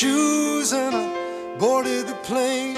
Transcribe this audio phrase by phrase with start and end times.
[0.00, 2.74] Shoes and I boarded the plane.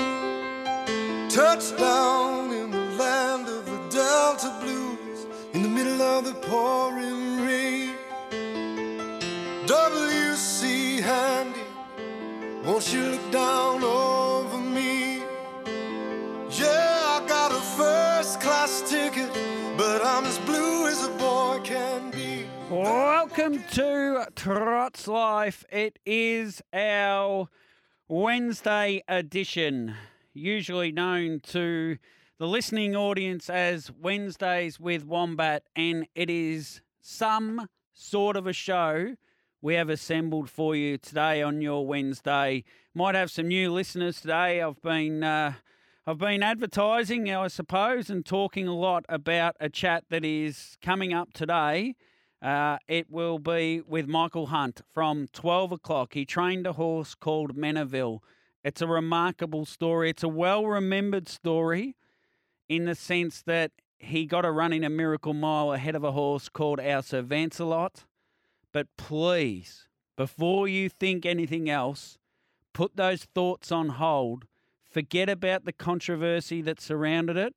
[1.31, 7.95] Touchdown in the land of the Delta Blues in the middle of the pouring rain.
[9.67, 11.01] W.C.
[11.01, 11.67] Handy,
[12.65, 13.84] won't you look down
[22.73, 25.62] Welcome to Trots Life.
[25.70, 27.51] It is our
[28.09, 29.95] Wednesday edition,
[30.33, 31.98] usually known to
[32.39, 39.17] the listening audience as Wednesdays with Wombat, and it is some sort of a show
[39.61, 42.64] we have assembled for you today on your Wednesday.
[42.95, 44.62] Might have some new listeners today.
[44.62, 45.23] I've been.
[45.23, 45.53] Uh,
[46.07, 51.12] I've been advertising, I suppose, and talking a lot about a chat that is coming
[51.12, 51.97] up today.
[52.43, 56.15] Uh, it will be with Michael Hunt from 12 o'clock.
[56.15, 58.19] He trained a horse called Menaville.
[58.65, 60.11] It's a remarkable story.
[60.11, 61.95] It's a well remembered story
[62.69, 66.11] in the sense that he got a run in a miracle mile ahead of a
[66.11, 68.05] horse called Our Sir Vancelot.
[68.73, 72.19] But please, before you think anything else,
[72.73, 74.47] put those thoughts on hold.
[74.83, 77.55] Forget about the controversy that surrounded it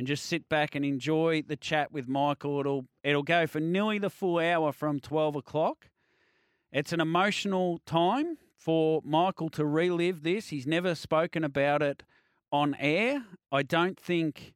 [0.00, 2.60] and just sit back and enjoy the chat with Michael.
[2.60, 5.90] It'll it'll go for nearly the full hour from twelve o'clock.
[6.72, 10.48] It's an emotional time for Michael to relive this.
[10.48, 12.02] He's never spoken about it
[12.50, 13.26] on air.
[13.52, 14.54] I don't think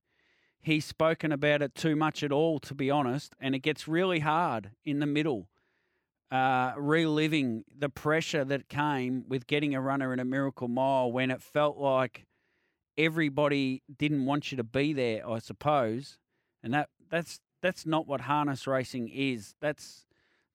[0.62, 3.34] he's spoken about it too much at all, to be honest.
[3.38, 5.50] And it gets really hard in the middle,
[6.30, 11.30] uh, reliving the pressure that came with getting a runner in a miracle mile when
[11.30, 12.24] it felt like
[12.96, 16.18] everybody didn't want you to be there, I suppose.
[16.62, 19.54] And that that's that's not what harness racing is.
[19.60, 20.06] That's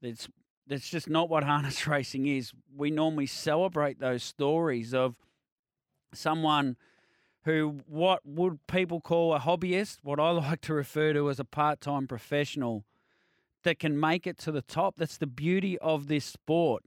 [0.01, 0.27] that's
[0.67, 2.51] that's just not what harness racing is.
[2.75, 5.15] We normally celebrate those stories of
[6.13, 6.77] someone
[7.45, 11.45] who what would people call a hobbyist, what I like to refer to as a
[11.45, 12.85] part-time professional
[13.63, 14.95] that can make it to the top.
[14.97, 16.83] That's the beauty of this sport.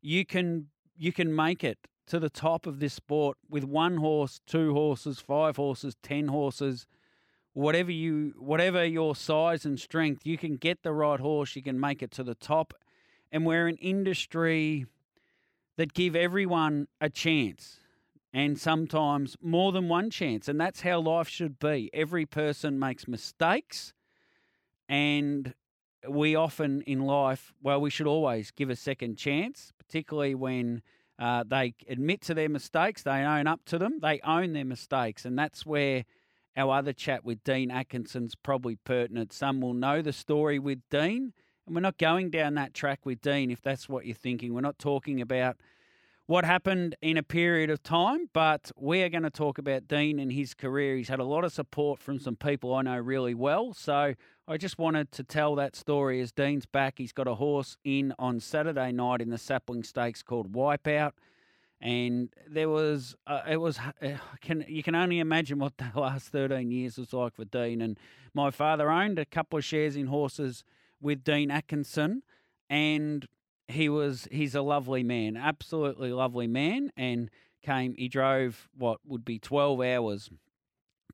[0.00, 4.40] You can you can make it to the top of this sport with one horse,
[4.46, 6.86] two horses, five horses, ten horses,
[7.52, 11.80] whatever you whatever your size and strength, you can get the right horse, you can
[11.80, 12.74] make it to the top.
[13.32, 14.86] And we're an industry
[15.76, 17.80] that give everyone a chance
[18.32, 20.48] and sometimes more than one chance.
[20.48, 21.90] And that's how life should be.
[21.92, 23.92] Every person makes mistakes
[24.88, 25.54] and
[26.08, 30.82] we often in life, well, we should always give a second chance, particularly when
[31.18, 35.24] uh, they admit to their mistakes, they own up to them, they own their mistakes.
[35.24, 36.04] And that's where
[36.56, 39.32] our other chat with Dean Atkinson's probably pertinent.
[39.32, 41.32] Some will know the story with Dean,
[41.66, 44.54] and we're not going down that track with Dean if that's what you're thinking.
[44.54, 45.56] We're not talking about
[46.26, 50.18] what happened in a period of time, but we are going to talk about Dean
[50.18, 50.96] and his career.
[50.96, 53.72] He's had a lot of support from some people I know really well.
[53.72, 54.14] So
[54.48, 56.94] I just wanted to tell that story as Dean's back.
[56.98, 61.12] He's got a horse in on Saturday night in the Sapling Stakes called Wipeout.
[61.80, 66.28] And there was, uh, it was, uh, can you can only imagine what the last
[66.28, 67.80] 13 years was like for Dean.
[67.80, 67.98] And
[68.34, 70.64] my father owned a couple of shares in horses
[71.00, 72.22] with Dean Atkinson,
[72.68, 73.26] and
[73.68, 77.30] he was he's a lovely man, absolutely lovely man, and
[77.62, 77.94] came.
[77.94, 80.30] He drove what would be twelve hours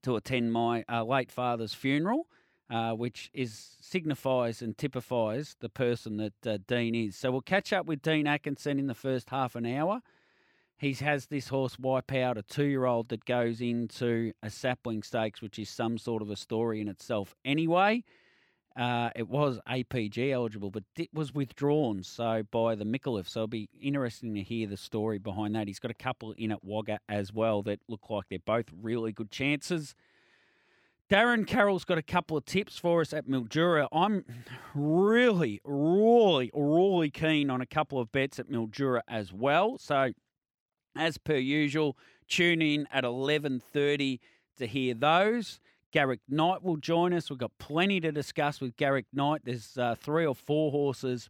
[0.02, 2.26] to attend my uh, late father's funeral,
[2.68, 7.16] uh, which is signifies and typifies the person that uh, Dean is.
[7.16, 10.00] So we'll catch up with Dean Atkinson in the first half an hour.
[10.76, 15.58] He has this horse wipe out a two-year-old that goes into a sapling stakes, which
[15.58, 17.34] is some sort of a story in itself.
[17.44, 18.04] Anyway.
[18.76, 23.28] Uh, it was APG eligible, but it was withdrawn so by the Micallef.
[23.28, 25.66] So it'll be interesting to hear the story behind that.
[25.66, 29.12] He's got a couple in at Wagga as well that look like they're both really
[29.12, 29.94] good chances.
[31.10, 33.86] Darren Carroll's got a couple of tips for us at Mildura.
[33.92, 34.24] I'm
[34.74, 39.76] really, really, really keen on a couple of bets at Mildura as well.
[39.76, 40.12] So,
[40.96, 41.98] as per usual,
[42.28, 44.20] tune in at 11:30
[44.56, 45.60] to hear those.
[45.92, 47.28] Garrick Knight will join us.
[47.28, 49.42] We've got plenty to discuss with Garrick Knight.
[49.44, 51.28] There's uh, three or four horses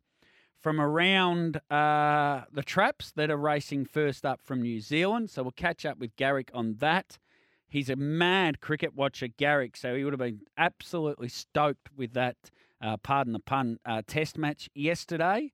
[0.60, 5.30] from around uh, the traps that are racing first up from New Zealand.
[5.30, 7.18] So we'll catch up with Garrick on that.
[7.68, 12.36] He's a mad cricket watcher, Garrick, so he would have been absolutely stoked with that,
[12.80, 15.52] uh, pardon the pun, uh, test match yesterday.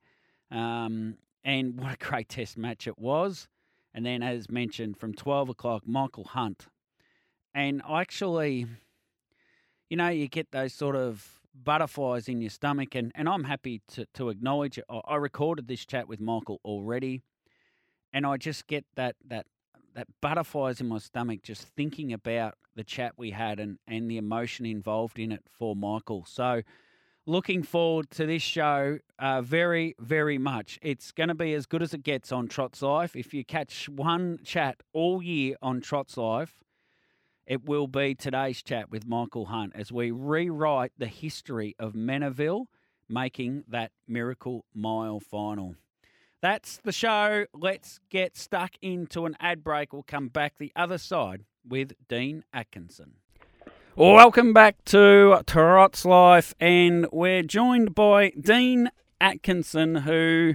[0.50, 3.49] Um, and what a great test match it was.
[3.94, 6.66] And then, as mentioned, from 12 o'clock, Michael Hunt.
[7.54, 8.66] And I actually,
[9.88, 13.82] you know, you get those sort of butterflies in your stomach, and, and I'm happy
[13.88, 14.85] to, to acknowledge it.
[14.88, 17.23] I, recorded this chat with Michael already,
[18.12, 19.46] and I just get that that
[19.94, 24.17] that butterflies in my stomach just thinking about the chat we had and, and the
[24.17, 26.25] emotion involved in it for Michael.
[26.29, 26.62] So
[27.26, 30.79] looking forward to this show uh, very, very much.
[30.82, 33.17] It's going to be as good as it gets on Trots Life.
[33.17, 36.62] If you catch one chat all year on Trots Life,
[37.48, 42.66] it will be today's chat with Michael Hunt as we rewrite the history of Menaville
[43.08, 45.74] making that Miracle Mile final.
[46.42, 47.46] That's the show.
[47.54, 49.94] Let's get stuck into an ad break.
[49.94, 53.14] We'll come back the other side with Dean Atkinson.
[53.96, 58.90] Welcome back to Trots Life, and we're joined by Dean
[59.22, 60.54] Atkinson, who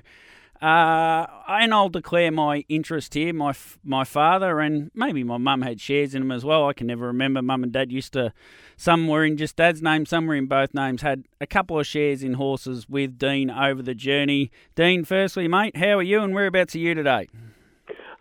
[0.64, 3.34] uh, and I'll declare my interest here.
[3.34, 6.70] My my father and maybe my mum had shares in them as well.
[6.70, 7.42] I can never remember.
[7.42, 8.32] Mum and dad used to.
[8.78, 11.02] Some were in just dad's name, some were in both names.
[11.02, 14.52] Had a couple of shares in horses with Dean over the journey.
[14.76, 17.28] Dean, firstly, mate, how are you and whereabouts are you today?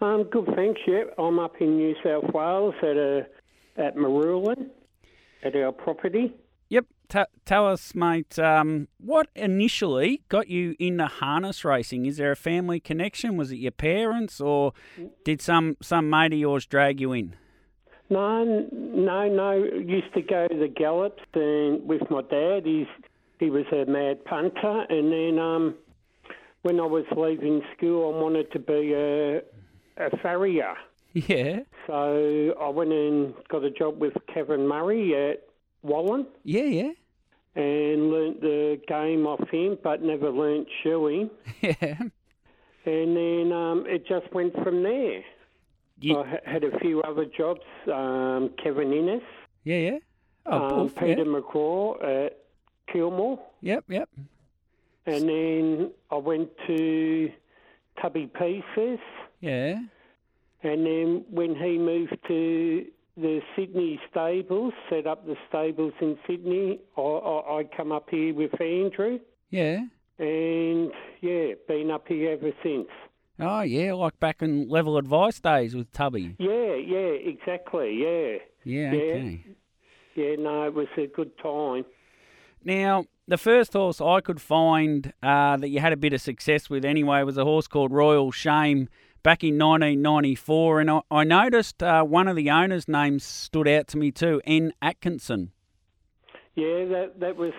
[0.00, 0.80] Um, good, thanks.
[0.84, 3.26] Yeah, I'm up in New South Wales at a
[3.76, 4.66] at Marulan
[5.44, 6.34] at our property.
[7.12, 12.06] T- tell us, mate, um, what initially got you into harness racing?
[12.06, 13.36] Is there a family connection?
[13.36, 14.72] Was it your parents, or
[15.22, 17.36] did some some mate of yours drag you in?
[18.08, 19.52] No, no, no.
[19.52, 22.62] Used to go to the gallops and with my dad.
[22.64, 22.86] He's
[23.38, 25.74] he was a mad punter, and then um,
[26.62, 29.42] when I was leaving school, I wanted to be a
[30.02, 30.76] a farrier.
[31.14, 31.60] Yeah.
[31.86, 35.42] So I went and got a job with Kevin Murray at
[35.84, 36.24] Wallan.
[36.42, 36.92] Yeah, yeah.
[37.54, 41.30] And learnt the game off him, but never learnt shoeing.
[41.60, 41.98] Yeah.
[42.84, 45.22] And then um, it just went from there.
[46.00, 47.60] You- I had a few other jobs.
[47.92, 49.22] Um, Kevin Innes,
[49.64, 49.98] Yeah, yeah.
[50.46, 51.24] Oh, um, Peter yeah.
[51.24, 52.38] McCraw at
[52.92, 54.08] Kilmore, Yep, yep.
[55.06, 57.30] and then I went to
[58.00, 58.98] Tubby Pieces.
[59.40, 59.78] Yeah.
[60.64, 62.84] And then when he moved to
[63.16, 68.34] the Sydney stables, set up the stables in Sydney, I, I, I come up here
[68.34, 69.18] with Andrew,
[69.50, 69.80] Yeah.
[70.18, 72.88] and yeah, been up here ever since.
[73.38, 76.36] Oh, yeah, like back in level advice days with Tubby.
[76.38, 76.98] Yeah, yeah,
[77.32, 78.38] exactly, yeah.
[78.64, 79.14] Yeah, Yeah.
[79.14, 79.44] okay.
[80.14, 81.84] Yeah, no, it was a good time.
[82.64, 86.68] Now, the first horse I could find uh, that you had a bit of success
[86.70, 88.88] with anyway was a horse called Royal Shame
[89.22, 90.80] back in 1994.
[90.80, 94.40] And I, I noticed uh, one of the owners' names stood out to me too,
[94.44, 94.72] N.
[94.82, 95.52] Atkinson.
[96.54, 97.52] Yeah, that that was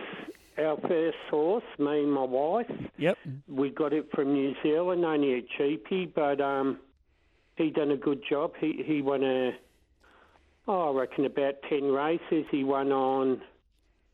[0.57, 2.69] our first horse, me and my wife.
[2.97, 3.17] Yep.
[3.47, 6.79] We got it from New Zealand, only a cheapie, but um,
[7.55, 8.53] he done a good job.
[8.59, 9.51] He he won a,
[10.67, 12.45] oh, I reckon about ten races.
[12.51, 13.41] He won on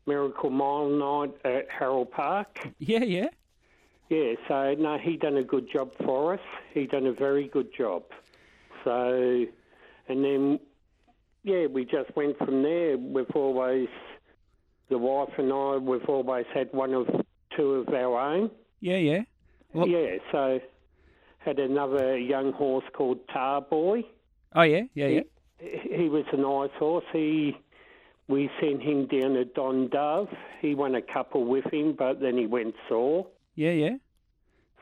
[0.06, 2.66] Miracle Mile night at Harold Park.
[2.78, 3.28] Yeah, yeah.
[4.10, 6.40] Yeah, so no, he done a good job for us.
[6.74, 8.02] He done a very good job.
[8.84, 9.46] So,
[10.08, 10.58] and then
[11.44, 12.98] yeah, we just went from there.
[12.98, 13.88] We've always,
[14.90, 17.06] the wife and I, we've always had one of
[17.56, 18.50] two of our own.
[18.80, 19.20] Yeah, yeah.
[19.72, 20.58] Well- yeah, so
[21.38, 24.02] had another young horse called Tar Boy.
[24.54, 25.20] Oh, yeah, yeah, yeah.
[25.60, 27.04] He was a nice horse.
[27.12, 27.56] He
[28.28, 30.28] we sent him down to Don Dove.
[30.60, 33.26] He won a couple with him, but then he went sore.
[33.54, 33.96] Yeah, yeah.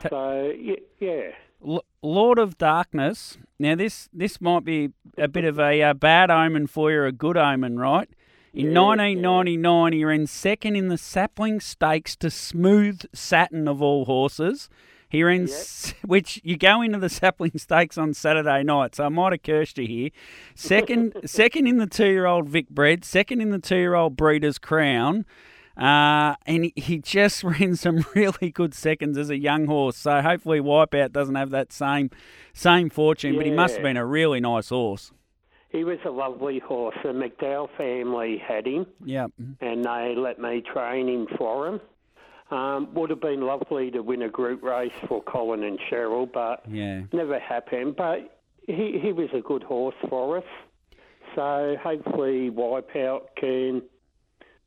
[0.01, 1.31] Ta- So yeah, yeah.
[1.67, 3.39] L- Lord of Darkness.
[3.59, 7.13] Now, this this might be a bit of a uh, bad omen for you, a
[7.13, 8.09] good omen, right?
[8.55, 14.05] In Yeah, 1999, he ran second in the Sapling Stakes to Smooth Satin of all
[14.07, 14.69] horses.
[15.11, 19.09] He ran, s- which you go into the Sapling Stakes on Saturday night, so I
[19.09, 20.11] might have cursed you here.
[20.55, 25.25] Second, second in the two-year-old Vic Bred, second in the two-year-old Breeders' Crown.
[25.78, 29.97] Uh, and he, just ran some really good seconds as a young horse.
[29.97, 32.11] So hopefully Wipeout doesn't have that same
[32.52, 33.37] same fortune.
[33.37, 35.12] But he must have been a really nice horse.
[35.70, 36.97] He was a lovely horse.
[37.02, 39.26] The McDowell family had him, Yeah.
[39.61, 41.80] and they let me train him for him.
[42.50, 46.62] Um, would have been lovely to win a group race for Colin and Cheryl, but
[46.66, 47.02] Yeah.
[47.12, 47.97] never happened.
[47.97, 50.44] But he he was a good horse for us.
[51.35, 53.82] So hopefully Wipeout can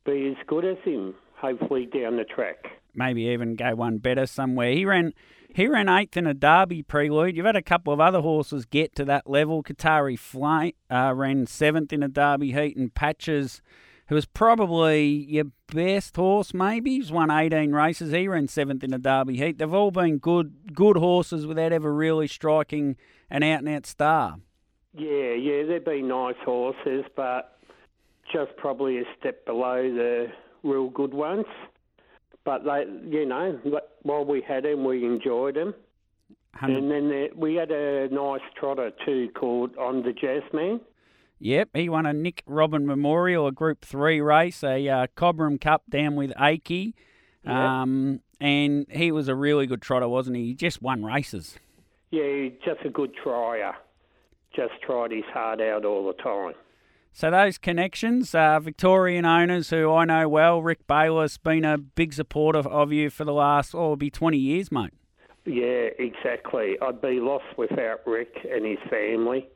[0.04, 1.14] be as good as him.
[1.36, 2.66] Hopefully down the track.
[2.94, 4.72] Maybe even go one better somewhere.
[4.72, 5.12] He ran
[5.54, 7.36] he ran eighth in a Derby prelude.
[7.36, 9.62] You've had a couple of other horses get to that level.
[9.62, 13.60] Qatari Flight uh, ran seventh in a Derby heat, and Patches,
[14.06, 18.12] who was probably your best horse, maybe he's won eighteen races.
[18.12, 19.58] He ran seventh in a Derby heat.
[19.58, 22.96] They've all been good good horses without ever really striking
[23.30, 24.36] an out and out star.
[24.94, 27.58] Yeah, yeah, they've been nice horses, but
[28.32, 30.26] just probably a step below the
[30.62, 31.46] real good ones.
[32.44, 33.60] But they, you know,
[34.02, 35.74] while we had them, we enjoyed them.
[36.58, 40.80] 100 And then there, we had a nice trotter too called On the Jazzman.
[41.38, 45.82] Yep, he won a Nick Robin Memorial, a Group Three race, a uh, Cobram Cup
[45.90, 46.94] down with Akey,
[47.44, 47.82] Yeah.
[47.82, 50.46] um, and he was a really good trotter, wasn't he?
[50.46, 51.58] He just won races.
[52.10, 53.74] Yeah, just a good trier.
[54.54, 56.54] Just tried his heart out all the time.
[57.12, 62.14] So those connections, uh, Victorian owners who I know well, Rick Bayless, been a big
[62.14, 64.94] supporter of you for the last, oh, it'll be 20 years, mate.
[65.44, 66.76] Yeah, exactly.
[66.80, 69.48] I'd be lost without Rick and his family.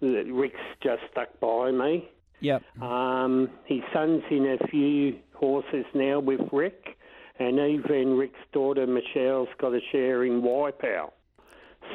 [0.00, 2.08] Rick's just stuck by me.
[2.40, 2.62] Yep.
[2.82, 6.98] Um, his son's in a few horses now with Rick,
[7.38, 11.12] and even Rick's daughter Michelle's got a share in Wipeout.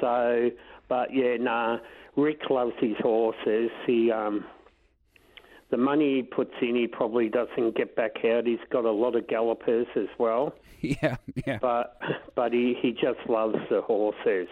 [0.01, 0.49] So,
[0.87, 1.77] but yeah, nah,
[2.15, 3.69] Rick loves his horses.
[3.85, 4.45] He, um,
[5.71, 8.45] the money he puts in, he probably doesn't get back out.
[8.47, 11.59] He's got a lot of gallopers as well Yeah, yeah.
[11.61, 11.99] but
[12.35, 14.47] but he, he just loves the horses.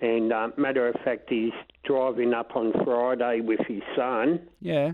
[0.00, 1.52] And uh, matter of fact, he's
[1.84, 4.92] driving up on Friday with his son, Yeah.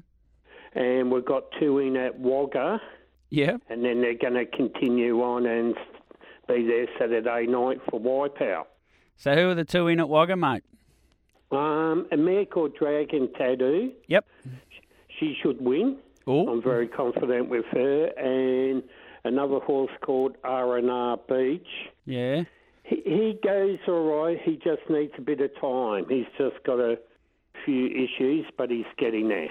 [0.74, 2.80] and we've got two in at Wagga,
[3.30, 3.56] Yeah.
[3.70, 5.74] and then they're going to continue on and
[6.46, 8.64] be there Saturday night for Wipeout.
[9.16, 10.62] So who are the two in at Wagga, mate?
[11.50, 14.26] Um, a mare called Dragon Tattoo, Yep.
[15.18, 15.98] She should win.
[16.26, 18.82] Oh, I'm very confident with her, and
[19.24, 21.66] another horse called R&R Beach.
[22.04, 22.44] yeah.
[22.84, 24.38] He, he goes all right.
[24.42, 26.06] He just needs a bit of time.
[26.08, 26.98] He's just got a
[27.66, 29.48] few issues, but he's getting there.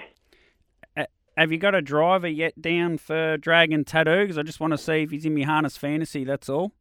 [0.96, 1.04] Uh,
[1.36, 4.22] have you got a driver yet down for Dragon Tattoo?
[4.22, 6.72] Because I just want to see if he's in my harness fantasy, that's all.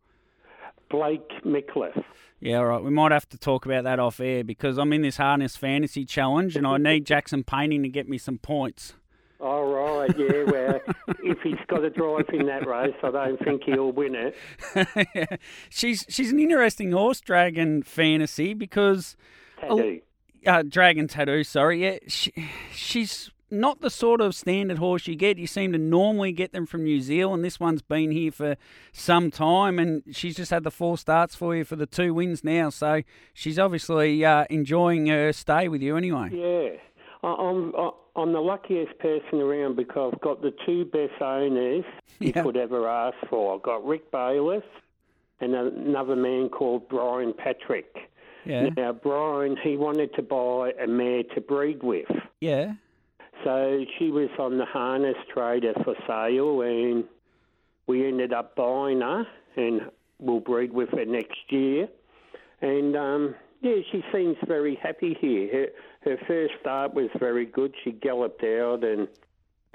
[0.90, 2.04] Blake Micallef.
[2.40, 2.84] Yeah, all right.
[2.84, 6.06] We might have to talk about that off air because I'm in this harness fantasy
[6.06, 8.94] challenge and I need Jackson Painting to get me some points.
[9.40, 10.44] All right, yeah.
[10.44, 10.80] Well,
[11.24, 15.40] if he's got a drive in that race, I don't think he'll win it.
[15.70, 19.16] she's she's an interesting horse, Dragon Fantasy, because
[19.60, 20.02] Tattoo.
[20.48, 21.44] uh, Dragon Tattoo.
[21.44, 22.34] Sorry, yeah, she,
[22.74, 25.38] she's not the sort of standard horse you get.
[25.38, 27.44] You seem to normally get them from New Zealand.
[27.44, 28.56] This one's been here for
[28.92, 32.44] some time, and she's just had the four starts for you for the two wins
[32.44, 32.70] now.
[32.70, 33.02] So
[33.34, 36.30] she's obviously uh, enjoying her stay with you anyway.
[36.32, 36.78] Yeah.
[37.24, 37.74] I'm,
[38.16, 41.84] I'm the luckiest person around because I've got the two best owners
[42.20, 43.56] you could ever ask for.
[43.56, 44.64] I've got Rick Bayless
[45.40, 47.96] and another man called Brian Patrick.
[48.46, 52.06] Yeah, Now, Brian, he wanted to buy a mare to breed with.
[52.40, 52.74] yeah,
[53.44, 57.04] So she was on the harness trader for sale, and
[57.86, 59.26] we ended up buying her,
[59.56, 59.82] and
[60.20, 61.88] we'll breed with her next year.
[62.62, 65.50] And um, yeah, she seems very happy here.
[65.52, 67.74] Her, her first start was very good.
[67.84, 69.08] She galloped out and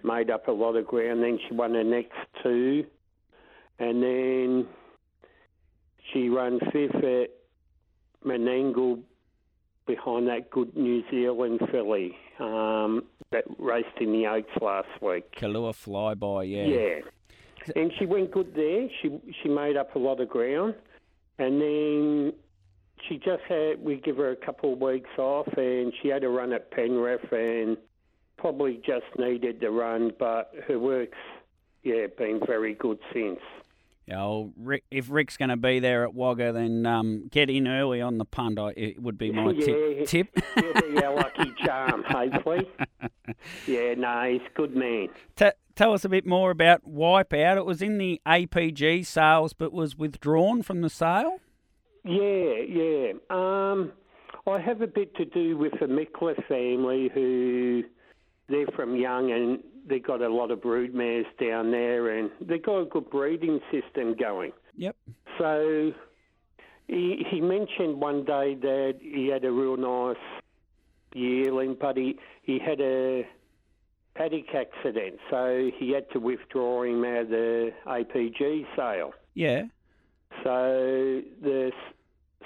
[0.02, 1.22] made up a lot of ground.
[1.22, 2.84] Then she won her next two,
[3.78, 4.66] and then
[6.12, 7.30] she ran fifth at
[8.24, 9.02] Menangle
[9.86, 15.24] behind that good New Zealand filly um, that raced in the Oaks last week.
[15.36, 16.50] Kalua flyby.
[16.50, 17.00] Yeah, Yeah.
[17.76, 18.88] And she went good there.
[19.00, 20.74] She she made up a lot of ground,
[21.38, 22.32] and then
[23.08, 26.28] she just had we give her a couple of weeks off, and she had a
[26.28, 27.76] run at Penrith, and
[28.36, 31.16] probably just needed the run, but her work's
[31.84, 33.40] yeah been very good since.
[34.06, 37.68] Yeah, well, Rick, if Rick's going to be there at Wagga, then um, get in
[37.68, 38.58] early on the punt.
[38.58, 40.06] I, it would be my yeah, tip.
[40.06, 40.44] Tip.
[40.56, 42.68] He'll be our lucky charm, hopefully.
[43.66, 45.08] Yeah, no, he's a good man.
[45.36, 47.56] T- tell us a bit more about Wipeout.
[47.56, 51.38] It was in the APG sales, but was withdrawn from the sale.
[52.04, 53.12] Yeah, yeah.
[53.30, 53.92] Um,
[54.46, 57.84] I have a bit to do with the Mickler family who
[58.48, 62.62] they're from Young and they've got a lot of brood mares down there and they've
[62.62, 64.52] got a good breeding system going.
[64.76, 64.96] Yep.
[65.38, 65.92] So
[66.88, 70.22] he, he mentioned one day that he had a real nice
[71.14, 73.26] yearling, but he, he had a
[74.14, 79.12] paddock accident, so he had to withdraw him out of the APG sale.
[79.34, 79.62] Yeah.
[80.44, 81.72] So the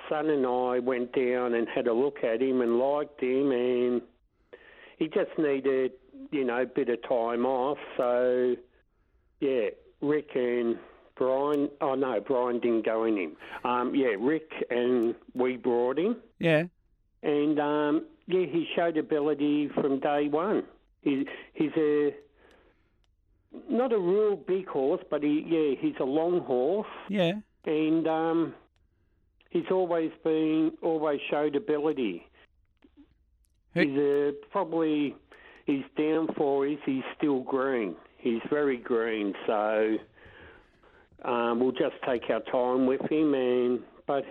[0.09, 4.03] son and I went down and had a look at him and liked him, and
[4.99, 5.93] he just needed,
[6.31, 7.79] you know, bit of time off.
[7.97, 8.55] So,
[9.41, 9.69] yeah,
[10.01, 10.77] Rick and
[11.17, 11.69] Brian.
[11.81, 13.37] Oh no, Brian didn't go in him.
[13.65, 16.65] Um, yeah, Rick and we brought him, Yeah.
[17.23, 20.65] and um, yeah, he showed ability from day one.
[21.03, 22.11] He, he's a
[23.71, 27.33] not a real big horse, but he yeah, he's a long horse, Yeah.
[27.65, 28.55] and um,
[29.51, 32.27] he's always been always showed ability.
[33.75, 35.15] Who- He's a, probably
[35.67, 37.97] his downfall is he's still green.
[38.19, 39.97] He's very green, so
[41.25, 43.35] um, we'll just take our time with him.
[43.35, 44.25] And but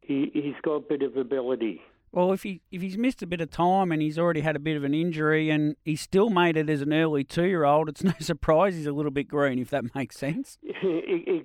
[0.00, 1.80] he he's got a bit of ability.
[2.10, 4.58] Well, if he if he's missed a bit of time and he's already had a
[4.58, 7.88] bit of an injury and he still made it as an early two year old,
[7.88, 10.58] it's no surprise he's a little bit green, if that makes sense.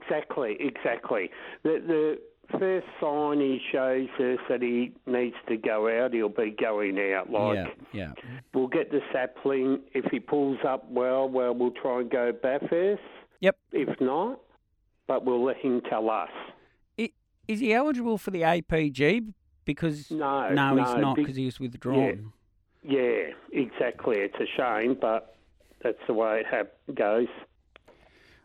[0.06, 1.30] Exactly, exactly.
[1.64, 2.20] The the
[2.60, 7.30] first sign he shows us that he needs to go out, he'll be going out.
[7.30, 8.34] Like yeah, yeah.
[8.54, 9.82] we'll get the sapling.
[9.94, 13.02] If he pulls up well, well, we'll try and go Bathurst.
[13.42, 13.58] Yep.
[13.72, 14.40] If not,
[15.08, 16.30] but we'll let him tell us.
[17.48, 19.34] Is he eligible for the APG?
[19.66, 22.32] Because No, no, he's not because he was withdrawn.
[22.84, 24.18] Yeah, exactly.
[24.18, 25.36] It's a shame, but
[25.82, 27.28] that's the way it hap- goes.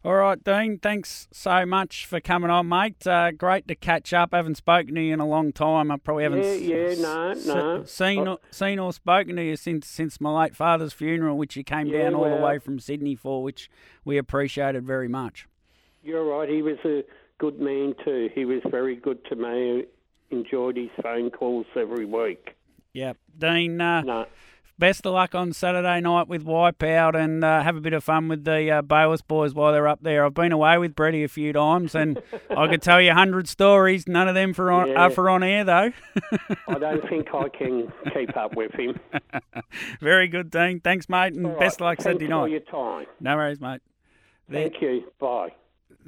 [0.05, 0.79] All right, Dean.
[0.79, 3.05] Thanks so much for coming on, mate.
[3.07, 4.33] Uh, great to catch up.
[4.33, 5.91] I haven't spoken to you in a long time.
[5.91, 7.83] I probably haven't Yeah, yeah, s- no, s- no.
[7.85, 11.65] seen or, seen or spoken to you since since my late father's funeral, which you
[11.65, 13.69] came Yeah, down all the way from Sydney for, which
[14.05, 15.49] we appreciated very much.
[16.05, 16.49] You're right.
[16.49, 17.03] He was a
[17.39, 18.31] good man too.
[18.33, 19.85] He was very good to me.
[20.31, 22.55] Enjoyed his phone calls every week.
[22.93, 23.81] Yep, Dean.
[23.81, 24.27] Uh, No,
[24.79, 28.29] Best of luck on Saturday night with Wipeout and uh, have a bit of fun
[28.29, 30.25] with the uh, Bayless boys while they're up there.
[30.25, 33.49] I've been away with Brady a few times and I could tell you a hundred
[33.49, 34.07] stories.
[34.07, 34.95] None of them for on, Yeah.
[35.07, 35.91] are for on air though.
[36.69, 39.01] I don't think I can keep up with him.
[40.01, 40.79] Very good, Dean.
[40.79, 42.51] Thanks, mate, and right, best of luck thanks Saturday for night.
[42.53, 43.07] your time.
[43.19, 43.81] No worries, mate.
[44.49, 45.11] There, Thank you.
[45.19, 45.51] Bye.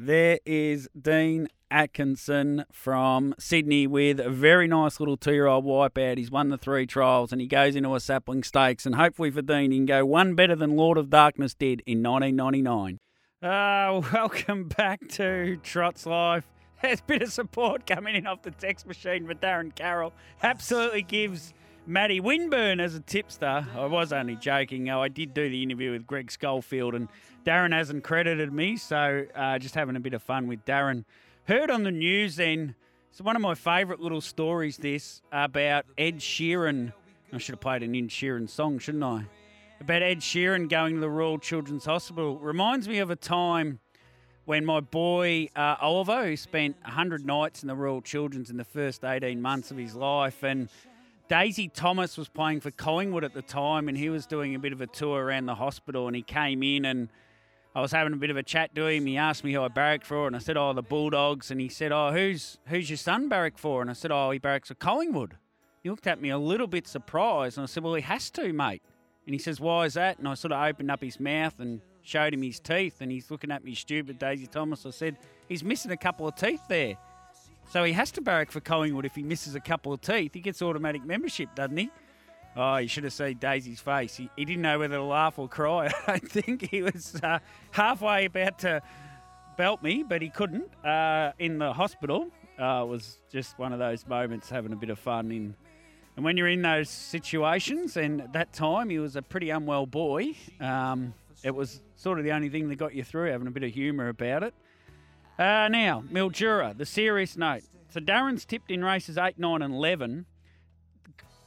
[0.02, 6.16] There is Dean Atkinson from Sydney with a very nice little two-year-old wipeout.
[6.16, 8.86] He's won the three trials and he goes into a sapling stakes.
[8.86, 12.02] And hopefully for Dean, he can go one better than Lord of Darkness did in
[12.02, 12.98] 1999.
[13.42, 16.46] Uh, welcome back to Trots Life.
[16.80, 20.14] There's a bit of support coming in off the text machine for Darren Carroll.
[20.42, 21.52] Absolutely gives
[21.86, 23.66] Matty Winburn as a tipster.
[23.76, 24.90] I was only joking.
[24.90, 27.08] I did do the interview with Greg Schofield, and
[27.44, 31.04] Darren hasn't credited me, so uh, just having a bit of fun with Darren.
[31.44, 32.74] Heard on the news then,
[33.10, 36.92] it's one of my favourite little stories, this, about Ed Sheeran.
[37.32, 39.24] I should have played an Ed Sheeran song, shouldn't I?
[39.80, 42.38] About Ed Sheeran going to the Royal Children's Hospital.
[42.38, 43.80] Reminds me of a time
[44.44, 48.64] when my boy uh, Oliver, who spent 100 nights in the Royal Children's in the
[48.64, 50.68] first 18 months of his life, and
[51.30, 54.72] Daisy Thomas was playing for Collingwood at the time, and he was doing a bit
[54.72, 57.08] of a tour around the hospital, and he came in and
[57.72, 59.06] I was having a bit of a chat to him.
[59.06, 61.68] He asked me who I barrack for, and I said, "Oh, the Bulldogs." And he
[61.68, 64.74] said, "Oh, who's who's your son barrack for?" And I said, "Oh, he barracks for
[64.74, 65.36] Collingwood."
[65.84, 68.52] He looked at me a little bit surprised, and I said, "Well, he has to,
[68.52, 68.82] mate."
[69.24, 71.80] And he says, "Why is that?" And I sort of opened up his mouth and
[72.02, 74.84] showed him his teeth, and he's looking at me stupid, Daisy Thomas.
[74.84, 75.16] I said,
[75.48, 76.96] "He's missing a couple of teeth there."
[77.70, 80.34] So he has to barrack for Collingwood if he misses a couple of teeth.
[80.34, 81.88] He gets automatic membership, doesn't he?
[82.56, 84.16] Oh, you should have seen Daisy's face.
[84.16, 85.92] He, he didn't know whether to laugh or cry.
[86.08, 87.38] I think he was uh,
[87.70, 88.82] halfway about to
[89.56, 92.26] belt me, but he couldn't uh, in the hospital.
[92.60, 95.54] Uh, it was just one of those moments having a bit of fun in.
[96.16, 99.86] And when you're in those situations, and at that time he was a pretty unwell
[99.86, 103.52] boy, um, it was sort of the only thing that got you through, having a
[103.52, 104.54] bit of humour about it.
[105.40, 107.62] Uh, now, Mildura, the serious note.
[107.88, 110.26] So Darren's tipped in races 8, 9, and 11.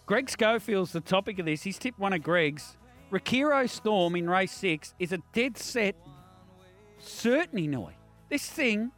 [0.07, 1.61] Greg Schofield's the topic of this.
[1.61, 2.75] He's tipped one of Greg's.
[3.11, 5.95] Rakiro Storm in race 6 is a dead set
[6.97, 7.93] certainty, Noy.
[8.29, 8.91] This thing,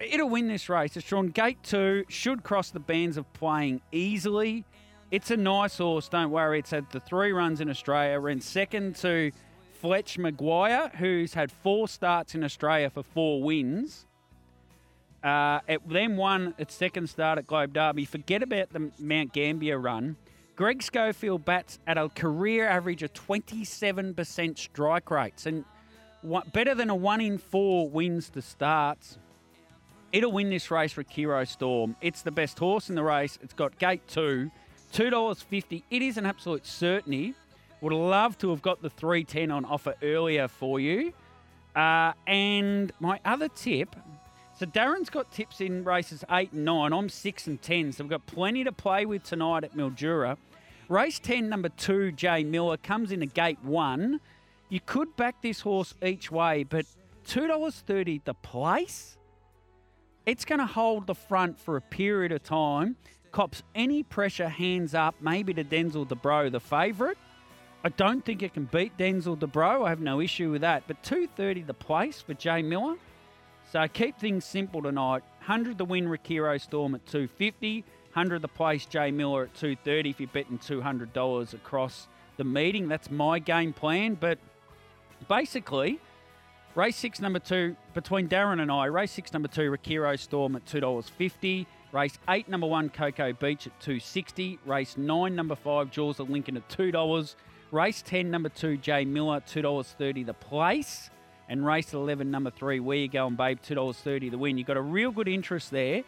[0.00, 0.96] it'll win this race.
[0.96, 4.64] It's drawn gate 2, should cross the bands of playing easily.
[5.10, 6.60] It's a nice horse, don't worry.
[6.60, 8.18] It's had the three runs in Australia.
[8.18, 9.32] Ran second to
[9.80, 14.06] Fletch Maguire, who's had four starts in Australia for four wins.
[15.22, 18.04] Uh, it then won its second start at Globe Derby.
[18.04, 20.16] Forget about the Mount Gambier run.
[20.56, 25.64] Greg Schofield bats at a career average of 27% strike rates and
[26.52, 29.18] better than a one in four wins to starts.
[30.10, 31.94] It'll win this race for Kiro Storm.
[32.00, 33.38] It's the best horse in the race.
[33.42, 34.50] It's got gate two,
[34.92, 35.82] $2.50.
[35.90, 37.34] It is an absolute certainty.
[37.80, 41.12] Would love to have got the 310 on offer earlier for you.
[41.76, 43.94] Uh, and my other tip
[44.58, 46.92] so Darren's got tips in races eight and nine.
[46.92, 50.36] I'm six and ten, so we've got plenty to play with tonight at Mildura.
[50.88, 54.20] Race 10, number two, Jay Miller, comes in a gate one.
[54.68, 56.86] You could back this horse each way, but
[57.28, 59.16] $2.30 the place?
[60.26, 62.96] It's going to hold the front for a period of time.
[63.30, 67.18] Cops any pressure, hands up, maybe to Denzel Dubrow, the favourite.
[67.84, 69.86] I don't think it can beat Denzel Dubrow.
[69.86, 70.82] I have no issue with that.
[70.88, 72.96] But 230 the place for Jay Miller.
[73.72, 75.22] So keep things simple tonight.
[75.38, 77.84] 100 the win, Rakiro Storm at 250.
[78.14, 82.88] 100 the place, Jay Miller at 230 if you're betting $200 across the meeting.
[82.88, 84.16] That's my game plan.
[84.18, 84.38] But
[85.28, 86.00] basically,
[86.74, 90.64] race six, number two, between Darren and I, race six, number two, Rakiro Storm at
[90.64, 91.66] $2.50.
[91.92, 94.58] Race eight, number one, Cocoa Beach at 260.
[94.66, 97.34] Race nine, number five, Jaws of Lincoln at $2.
[97.70, 101.10] Race 10, number two, Jay Miller, $2.30 the place.
[101.50, 104.58] And race 11, number three, Where You Going, Babe, $2.30 the win.
[104.58, 106.02] You've got a real good interest there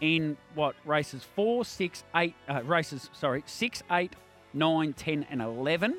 [0.00, 4.14] in what races four, six, eight, uh, races, sorry, six, eight,
[4.52, 5.96] nine, 10, and 11.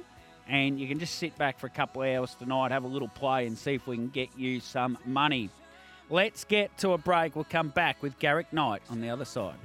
[0.48, 3.08] And you can just sit back for a couple of hours tonight, have a little
[3.08, 5.50] play, and see if we can get you some money.
[6.10, 7.36] Let's get to a break.
[7.36, 9.58] We'll come back with Garrick Knight on the other side.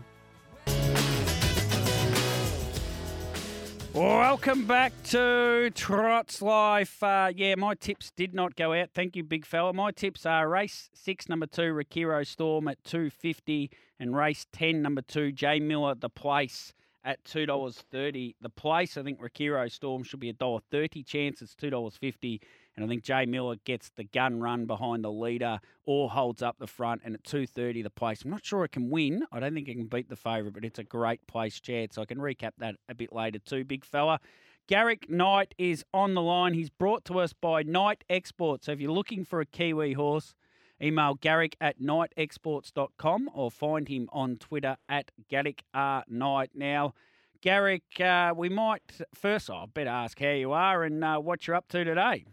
[3.95, 7.03] Welcome back to Trots Life.
[7.03, 8.89] Uh, yeah, my tips did not go out.
[8.95, 9.75] Thank you, big fella.
[9.75, 14.81] My tips are race six, number two, Rakiro Storm at two fifty, and race ten,
[14.81, 16.73] number two, Jay Miller, the place
[17.05, 18.35] at two dollars thirty.
[18.41, 21.43] The place, I think Rakiro Storm should be a dollar thirty chance.
[21.43, 22.41] It's two dollars fifty,
[22.77, 26.57] and I think Jay Miller gets the gun run behind the leader or holds up
[26.59, 27.03] the front.
[27.05, 28.23] And at two thirty, the place.
[28.23, 29.25] I'm not sure it can win.
[29.31, 31.99] I don't think it can beat the favourite, but it's a great place chance.
[31.99, 34.21] I can recap that a bit later too, big fella.
[34.69, 36.55] Garrick Knight is on the line.
[36.55, 38.65] He's brought to us by Knight Export.
[38.65, 40.35] So if you're looking for a Kiwi horse,
[40.81, 46.05] email Garrick at knightexports.com or find him on Twitter at Garrick R.
[46.09, 46.51] Knight.
[46.55, 46.95] Now,
[47.41, 51.57] Garrick, uh, we might first, I better ask how you are and uh, what you're
[51.57, 52.25] up to today.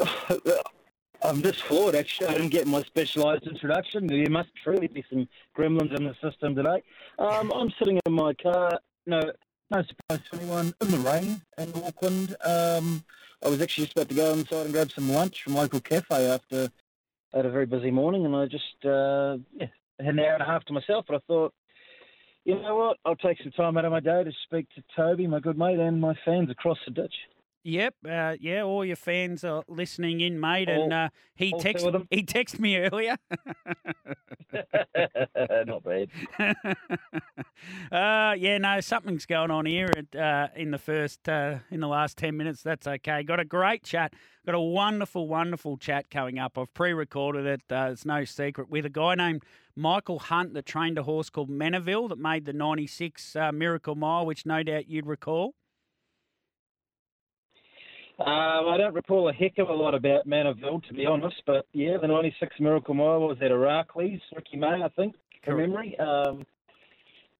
[1.22, 2.28] I'm just floored, actually.
[2.28, 4.06] I didn't get my specialised introduction.
[4.06, 6.82] There must truly be some gremlins in the system today.
[7.18, 8.80] Um, I'm sitting in my car.
[9.06, 9.20] No,
[9.70, 10.74] no surprise to anyone.
[10.80, 12.36] In the rain in Auckland.
[12.44, 13.04] Um,
[13.44, 16.26] I was actually just about to go inside and grab some lunch from local cafe
[16.26, 16.70] after
[17.32, 19.66] I had a very busy morning, and I just uh, yeah,
[19.98, 21.04] had an hour and a half to myself.
[21.06, 21.54] But I thought,
[22.44, 22.96] you know what?
[23.04, 25.78] I'll take some time out of my day to speak to Toby, my good mate,
[25.78, 27.14] and my fans across the ditch.
[27.62, 32.06] Yep, uh, yeah, all your fans are listening in, mate, and uh, he all texted
[32.10, 33.18] he texted me earlier.
[35.66, 36.08] Not bad.
[37.92, 41.88] uh, yeah, no, something's going on here at, uh, in the first uh, in the
[41.88, 42.62] last ten minutes.
[42.62, 43.22] That's okay.
[43.22, 44.14] Got a great chat.
[44.46, 46.56] Got a wonderful, wonderful chat coming up.
[46.56, 47.60] I've pre-recorded it.
[47.70, 49.44] Uh, it's no secret with a guy named
[49.76, 54.24] Michael Hunt that trained a horse called Menaville that made the '96 uh, Miracle Mile,
[54.24, 55.54] which no doubt you'd recall.
[58.20, 61.66] Um, I don't recall a heck of a lot about Menaville, to be honest, but
[61.72, 65.70] yeah, the 96 Miracle Mile was at Iraklis, Ricky May, I think, from Correct.
[65.70, 65.98] memory.
[65.98, 66.44] Um,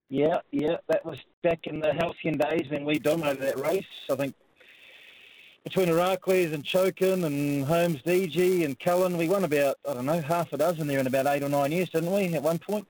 [0.09, 3.85] yeah, yeah, that was back in the halcyon days when we dominated that race.
[4.11, 4.35] I think
[5.63, 10.23] between Iraklis and Chokin and Holmes DG and Cullen, we won about, I don't know,
[10.23, 12.89] half a dozen there in about eight or nine years, didn't we, at one point?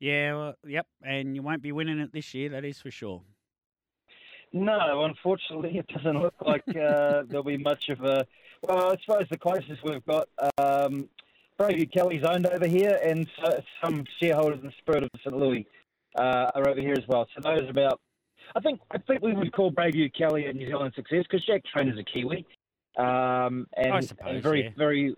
[0.00, 2.48] Yeah, well, yep, and you won't be winning it this year.
[2.48, 3.22] That is for sure.
[4.52, 8.26] No, unfortunately, it doesn't look like uh, there'll be much of a.
[8.62, 11.08] Well, I suppose the closest we've got, um,
[11.58, 15.36] Kelly's owned over here, and so, some shareholders in the Spirit of St.
[15.36, 15.66] Louis
[16.18, 17.26] uh, are over here as well.
[17.34, 18.00] So those are about.
[18.54, 21.62] I think I think we would call Bravey Kelly a New Zealand success because Jack
[21.64, 22.44] Trainer's a Kiwi,
[22.96, 24.70] um, and, I suppose, and very yeah.
[24.76, 25.14] very,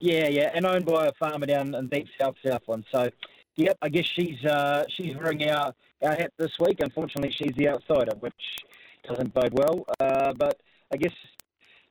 [0.00, 2.84] yeah, yeah, and owned by a farmer down in deep south Southland.
[2.90, 3.10] So,
[3.56, 6.80] yep, I guess she's uh, she's wearing our our hat this week.
[6.80, 8.64] Unfortunately, she's the outsider, which
[9.04, 9.84] doesn't bode well.
[10.00, 10.60] Uh, but
[10.92, 11.12] I guess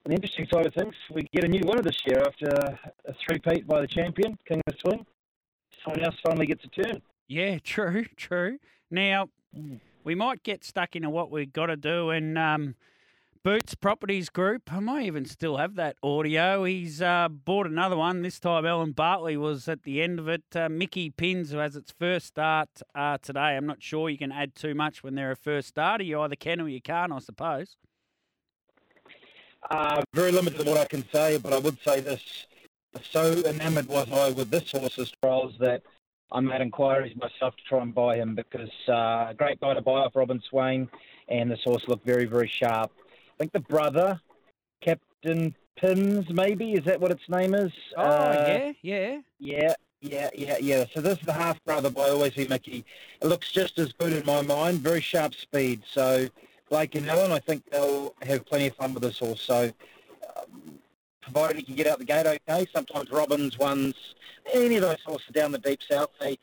[0.06, 2.47] an interesting side of things, we get a new winner this year after
[3.06, 5.06] a three-peat by the champion, King of the Swing.
[5.84, 7.02] Someone else finally gets a turn.
[7.28, 8.58] Yeah, true, true.
[8.89, 9.30] Now,
[10.04, 12.10] we might get stuck into what we've got to do.
[12.10, 12.76] And um,
[13.44, 16.64] Boots Properties Group, I might even still have that audio.
[16.64, 18.22] He's uh, bought another one.
[18.22, 20.44] This time, Ellen Bartley was at the end of it.
[20.56, 23.58] Uh, Mickey Pins, who has its first start uh, today.
[23.58, 26.04] I'm not sure you can add too much when they're a first starter.
[26.04, 27.78] You either can or you can't, I suppose.
[29.72, 32.46] Uh, very limited to what I can say, but I would say this.
[33.10, 35.82] So enamoured was I with this horse's trials that
[36.32, 39.94] I made inquiries myself to try and buy him because uh, great guy to buy
[39.94, 40.88] off Robin Swain,
[41.28, 42.92] and this horse looked very, very sharp.
[43.42, 44.22] I think the brother,
[44.82, 47.72] Captain Pins, maybe, is that what its name is?
[47.98, 49.22] Oh, Uh, yeah, yeah.
[49.40, 50.86] Yeah, Yeah, yeah, yeah.
[50.94, 52.86] So this is the half brother by Always Be Mickey.
[53.20, 54.82] It looks just as good in my mind.
[54.82, 55.82] Very sharp speed.
[55.88, 56.28] So
[56.70, 59.42] Blake and Ellen, I think they'll have plenty of fun with this horse.
[59.42, 59.72] So
[60.38, 60.78] um,
[61.22, 62.68] provided he can get out the gate okay.
[62.72, 63.96] Sometimes Robbins ones,
[64.54, 66.38] any of those horses down the deep south, they,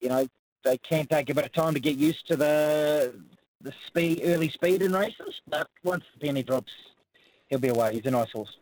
[0.00, 0.26] you know,
[0.64, 3.14] they can take a bit of time to get used to the
[3.64, 5.40] the speed, early speed in races.
[5.48, 6.72] But once the penny drops,
[7.48, 7.94] he'll be away.
[7.94, 8.56] He's a nice horse.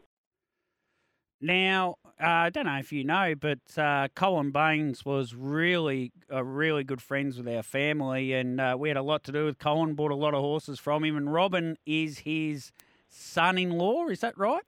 [1.41, 6.45] Now, uh, I don't know if you know, but uh, Colin Baines was really, uh,
[6.45, 9.59] really good friends with our family, and uh, we had a lot to do with
[9.59, 9.95] Colin.
[9.95, 12.71] Bought a lot of horses from him, and Robin is his
[13.09, 14.07] son-in-law.
[14.07, 14.63] Is that right?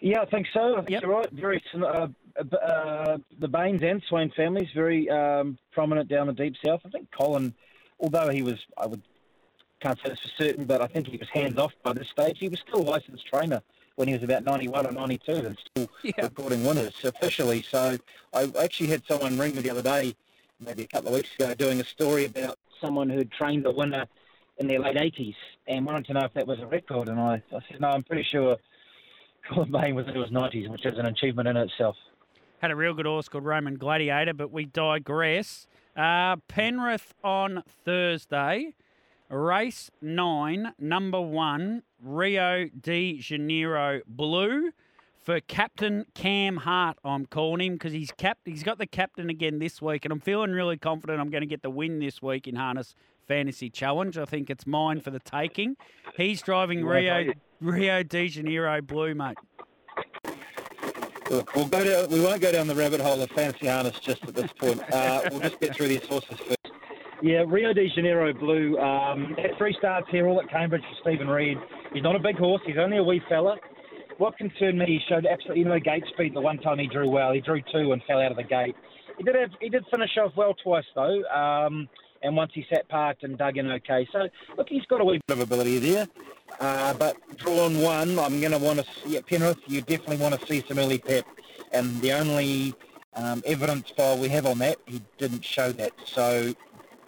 [0.00, 0.72] Yeah, I think so.
[0.72, 1.02] I think Yep.
[1.02, 1.30] you're right.
[1.32, 6.54] Very uh, uh, uh, the Baines and Swain families very um, prominent down the deep
[6.64, 6.80] south.
[6.84, 7.54] I think Colin,
[8.00, 9.02] although he was, I would
[9.80, 12.38] can't say this for certain, but I think he was hands off by this stage.
[12.38, 13.60] He was still a licensed trainer
[13.96, 16.12] when he was about 91 or 92 and still Yeah.
[16.22, 17.62] recording winners officially.
[17.62, 17.98] So
[18.32, 20.14] I actually had someone ring me the other day,
[20.58, 24.06] maybe a couple of weeks ago, doing a story about someone who'd trained a winner
[24.58, 25.34] in their late 80s
[25.68, 27.08] and wanted to know if that was a record.
[27.08, 28.56] And I, I said, no, I'm pretty sure
[29.48, 31.96] Colin Bain was into his 90s, which is an achievement in itself.
[32.60, 35.66] Had a real good horse called Roman Gladiator, but we digress.
[35.96, 38.74] Uh, Penrith on Thursday,
[39.28, 44.72] race nine, number one, Rio de Janeiro Blue
[45.22, 46.98] for Captain Cam Hart.
[47.04, 50.20] I'm calling him because he's cap- he's got the captain again this week, and I'm
[50.20, 52.96] feeling really confident I'm going to get the win this week in Harness
[53.28, 54.18] Fantasy Challenge.
[54.18, 55.76] I think it's mine for the taking.
[56.16, 57.32] He's driving Rio?
[57.60, 59.38] Rio de Janeiro Blue, mate.
[61.30, 64.22] Look, we'll go down, we won't go down the rabbit hole of fancy harness just
[64.24, 64.82] at this point.
[64.92, 66.58] Uh, we'll just get through these horses first.
[67.22, 71.28] Yeah, Rio de Janeiro Blue um, had three starts here, all at Cambridge for Stephen
[71.28, 71.56] Reed.
[71.94, 72.60] He's not a big horse.
[72.66, 73.56] He's only a wee fella.
[74.18, 77.32] What concerned me, he showed absolutely no gate speed the one time he drew well.
[77.32, 78.76] He drew two and fell out of the gate.
[79.16, 81.88] He did have, he did finish off well twice though, um,
[82.24, 84.08] and once he sat parked and dug in okay.
[84.10, 86.08] So look, he's got a wee bit of ability there.
[86.58, 89.58] Uh, but drawn one, I'm going to want to see at Penrith.
[89.66, 91.26] You definitely want to see some early pep,
[91.72, 92.74] and the only
[93.14, 95.92] um, evidence file we have on that, he didn't show that.
[96.04, 96.54] So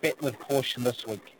[0.01, 1.37] bet with caution this week.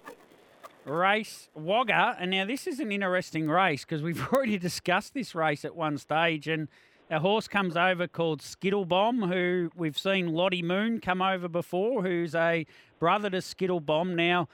[0.85, 2.17] race Wagga.
[2.19, 5.99] And now this is an interesting race because we've already discussed this race at one
[5.99, 6.49] stage.
[6.49, 6.69] And
[7.11, 12.35] a horse comes over called Skittlebomb, who we've seen Lottie Moon come over before, who's
[12.35, 12.67] a
[12.99, 14.49] brother to Skittle Bomb Now,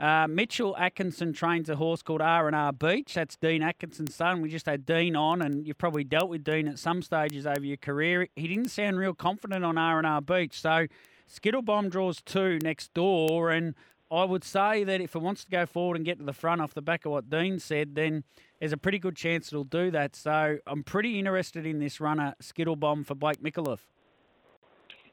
[0.00, 3.14] uh, Mitchell Atkinson trains a horse called R&R Beach.
[3.14, 4.40] That's Dean Atkinson's son.
[4.40, 7.64] We just had Dean on, and you've probably dealt with Dean at some stages over
[7.64, 8.28] your career.
[8.34, 10.58] He didn't sound real confident on R&R Beach.
[10.58, 10.86] So
[11.26, 13.74] Skittle Bomb draws two next door, and
[14.10, 16.62] I would say that if it wants to go forward and get to the front
[16.62, 18.24] off the back of what Dean said, then
[18.58, 20.16] there's a pretty good chance it'll do that.
[20.16, 23.80] So I'm pretty interested in this runner, Skittle Bomb, for Blake Micallef.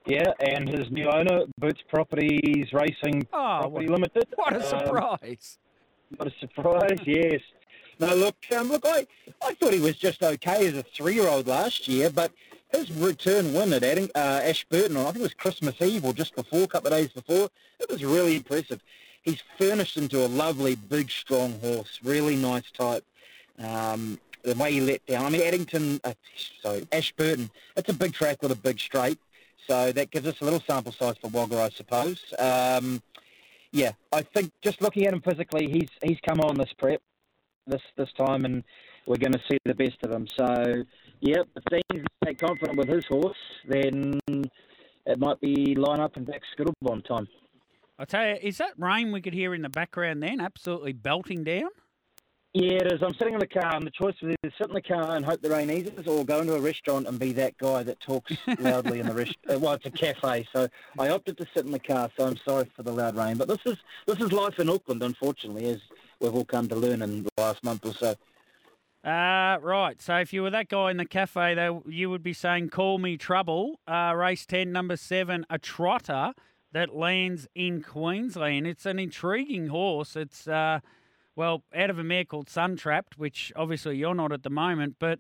[0.07, 4.27] Yeah, and his new owner, Boots Properties Racing Oh, Property what, Limited.
[4.35, 5.57] what a Um, surprise.
[6.15, 6.99] What a surprise!
[7.05, 7.41] yes.
[7.99, 9.05] No, look, um, look, I,
[9.43, 12.31] I thought he was just okay as a three-year-old last year, but
[12.71, 16.35] his return win at Adding, uh, Ashburton, I think it was Christmas Eve or just
[16.35, 18.79] before, a couple of days before, it was really impressive.
[19.23, 23.03] He's furnished into a lovely, big, strong horse, really nice type.
[23.59, 26.13] Um, the way he let down, I mean, Addington, uh,
[26.61, 29.17] sorry, Ashburton, it's a big track with a big straight,
[29.67, 32.21] so that gives us a little sample size for Wagga, I suppose.
[32.39, 33.01] Um,
[33.71, 37.01] yeah, I think just looking at him physically, he's he's come on this prep
[37.67, 38.63] this this time, and
[39.05, 40.27] we're going to see the best of him.
[40.37, 40.83] So,
[41.21, 46.25] yep, if Dean's that confident with his horse, then it might be line up and
[46.25, 47.27] back Skittlebomb time.
[47.99, 50.39] I tell you, is that rain we could hear in the background then?
[50.39, 51.69] Absolutely belting down?
[52.53, 53.03] Yeah, it is.
[53.03, 55.25] I'm sitting in the car, and the choice is either sit in the car and
[55.25, 58.33] hope the rain eases, or go into a restaurant and be that guy that talks
[58.59, 59.61] loudly in the restaurant.
[59.61, 62.09] Well, it's a cafe, so I opted to sit in the car.
[62.17, 65.03] So I'm sorry for the loud rain, but this is this is life in Auckland,
[65.03, 65.81] unfortunately, as
[66.19, 68.15] we've all come to learn in the last month or so.
[69.03, 70.01] Uh, right.
[70.01, 72.97] So if you were that guy in the cafe, though, you would be saying, "Call
[72.97, 76.33] me trouble." Uh, race ten, number seven, a trotter
[76.71, 78.65] that lands in Queensland.
[78.65, 80.15] It's an intriguing horse.
[80.15, 80.79] It's uh,
[81.37, 84.95] well out of a mare called Sun Trapped, which obviously you're not at the moment,
[84.99, 85.19] but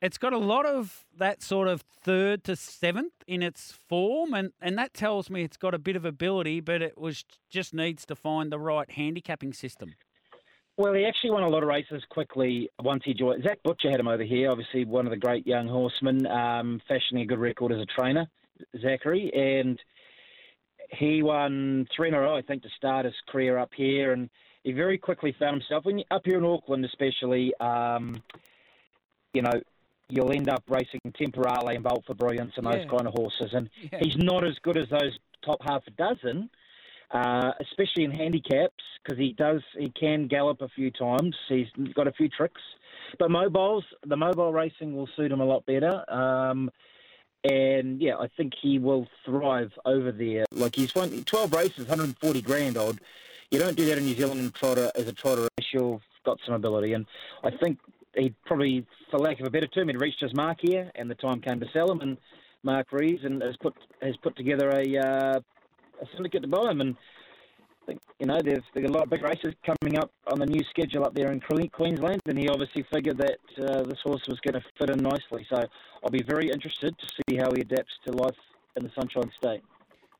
[0.00, 4.52] it's got a lot of that sort of third to seventh in its form, and,
[4.60, 8.06] and that tells me it's got a bit of ability, but it was just needs
[8.06, 9.94] to find the right handicapping system.
[10.76, 13.42] Well, he actually won a lot of races quickly once he joined.
[13.42, 17.24] Zach Butcher had him over here, obviously one of the great young horsemen, um, fashioning
[17.24, 18.28] a good record as a trainer,
[18.80, 19.80] Zachary, and
[20.96, 24.30] he won three in a row, I think, to start his career up here, and
[24.68, 27.54] he very quickly found himself when you, up here in Auckland, especially.
[27.58, 28.22] Um,
[29.32, 29.52] you know,
[30.10, 32.90] you'll end up racing Temporale and Bolt for Brilliance and those Yeah.
[32.90, 33.54] kind of horses.
[33.54, 33.98] And Yeah.
[34.02, 36.50] he's not as good as those top half a dozen,
[37.10, 41.34] uh, especially in handicaps, because he does he can gallop a few times.
[41.48, 42.60] He's got a few tricks,
[43.18, 46.04] but mobiles the mobile racing will suit him a lot better.
[46.12, 46.70] Um,
[47.44, 50.44] and yeah, I think he will thrive over there.
[50.52, 52.98] Like he's won 12 races, 140 grand odd.
[53.50, 55.68] You don't do that in New Zealand and trotter as a trotter race.
[55.72, 57.06] You've got some ability, and
[57.42, 57.78] I think
[58.14, 61.14] he probably, for lack of a better term, he'd reached his mark here, and the
[61.14, 62.00] time came to sell him.
[62.00, 62.18] And
[62.62, 65.40] Mark Rees and has put has put together a uh,
[66.02, 66.96] a syndicate to buy him, and
[67.82, 70.46] I think you know there's there's a lot of big races coming up on the
[70.46, 74.38] new schedule up there in Queensland, and he obviously figured that uh, this horse was
[74.40, 75.46] going to fit in nicely.
[75.48, 75.64] So
[76.04, 78.36] I'll be very interested to see how he adapts to life
[78.76, 79.62] in the Sunshine State.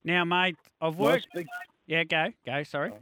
[0.04, 1.26] Now, mate, I've Nice worked.
[1.34, 1.46] big,
[1.86, 2.62] Yeah, go, go.
[2.62, 2.92] Sorry.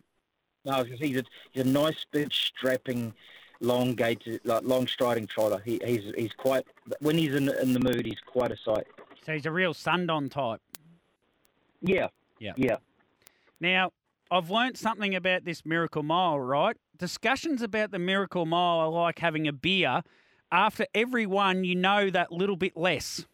[0.67, 3.15] No, I was gonna say he's a, he's a nice big strapping.
[3.61, 5.63] Long gated, like long striding trotter.
[5.65, 6.67] He, he's he's quite
[7.01, 8.05] when he's in in the mood.
[8.05, 8.87] He's quite a sight.
[9.25, 10.61] So he's a real Sundon type.
[11.81, 12.53] Yeah, Yeah.
[12.57, 12.77] yeah.
[13.61, 13.93] Now,
[14.31, 16.77] I've learnt something about this Miracle Mile, right?
[16.99, 20.03] Discussions about the Miracle Mile are like having a beer.
[20.53, 23.27] After every one, you know that little bit less.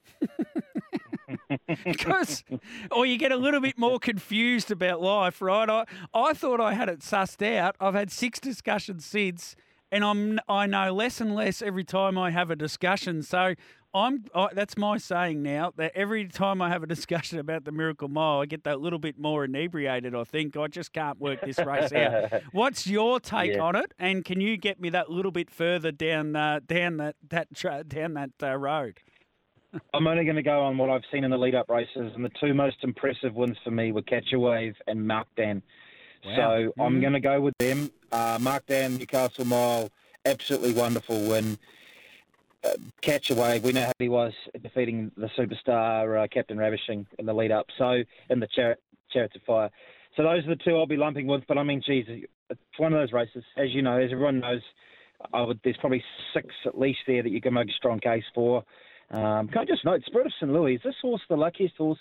[1.84, 2.44] because,
[2.90, 5.68] or you get a little bit more confused about life, right?
[5.68, 5.84] I,
[6.14, 7.76] I thought I had it sussed out.
[7.80, 9.56] I've had six discussions since,
[9.90, 13.22] and I'm I know less and less every time I have a discussion.
[13.22, 13.54] So
[13.94, 17.72] I'm I, that's my saying now that every time I have a discussion about the
[17.72, 20.14] Miracle Mile, I get that little bit more inebriated.
[20.14, 22.42] I think I just can't work this race out.
[22.52, 23.60] What's your take Yeah.
[23.62, 23.92] on it?
[23.98, 27.84] And can you get me that little bit further down uh, down that that tra-
[27.84, 28.98] down that uh, road?
[29.94, 32.30] I'm only going to go on what I've seen in the lead-up races, and the
[32.40, 35.62] two most impressive wins for me were Catch a Wave and Mark Dan.
[36.24, 36.36] Wow.
[36.36, 37.00] So I'm Mm.
[37.00, 37.90] going to go with them.
[38.10, 39.90] Uh, Mark Dan, Newcastle Mile,
[40.24, 41.58] absolutely wonderful win.
[42.64, 44.32] Uh, Catch a Wave, we know how he was
[44.62, 47.66] defeating the superstar uh, Captain Ravishing in the lead-up.
[47.78, 48.80] So in the chariot,
[49.10, 49.70] Chariots of Fire.
[50.16, 51.42] So those are the two I'll be lumping with.
[51.48, 54.60] But I mean, geez, it's one of those races, as you know, as everyone knows.
[55.32, 56.02] I would, there's probably
[56.34, 58.64] six at least there that you can make a strong case for.
[59.12, 60.50] Um, can I just note, Spirit of St.
[60.50, 61.98] Louis, is this horse the luckiest horse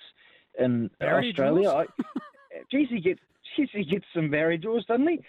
[0.58, 1.70] in Barrier Australia?
[1.70, 1.86] I,
[2.72, 3.20] geez, he gets,
[3.56, 5.20] geez, he gets some barrier draws, doesn't he?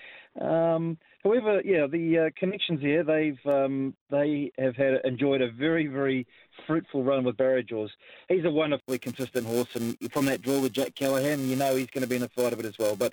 [0.41, 5.89] Um, however, yeah, the uh, connections here, they've um, they have had enjoyed a very,
[5.89, 6.27] very
[6.67, 7.91] fruitful run with barrier draws.
[8.29, 11.91] He's a wonderfully consistent horse, and from that draw with Jack Callahan, you know he's
[11.91, 12.95] going to be in the fight of it as well.
[12.95, 13.13] But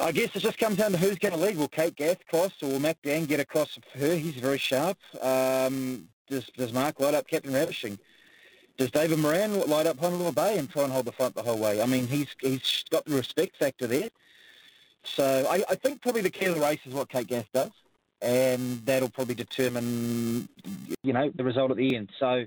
[0.00, 1.58] I guess it just comes down to who's going to lead.
[1.58, 4.14] Will Kate Gath cross or will Mac Dan get across for her?
[4.14, 4.96] He's very sharp.
[5.20, 7.98] Um, does, does Mark light up Captain Ravishing?
[8.76, 11.58] Does David Moran light up Honolulu Bay and try and hold the front the whole
[11.58, 11.82] way?
[11.82, 14.08] I mean, he's he's got the respect factor there.
[15.02, 17.72] So I, I think probably the key of the race is what Kate Gath does,
[18.22, 20.48] and that'll probably determine,
[21.02, 22.10] you know, the result at the end.
[22.20, 22.44] So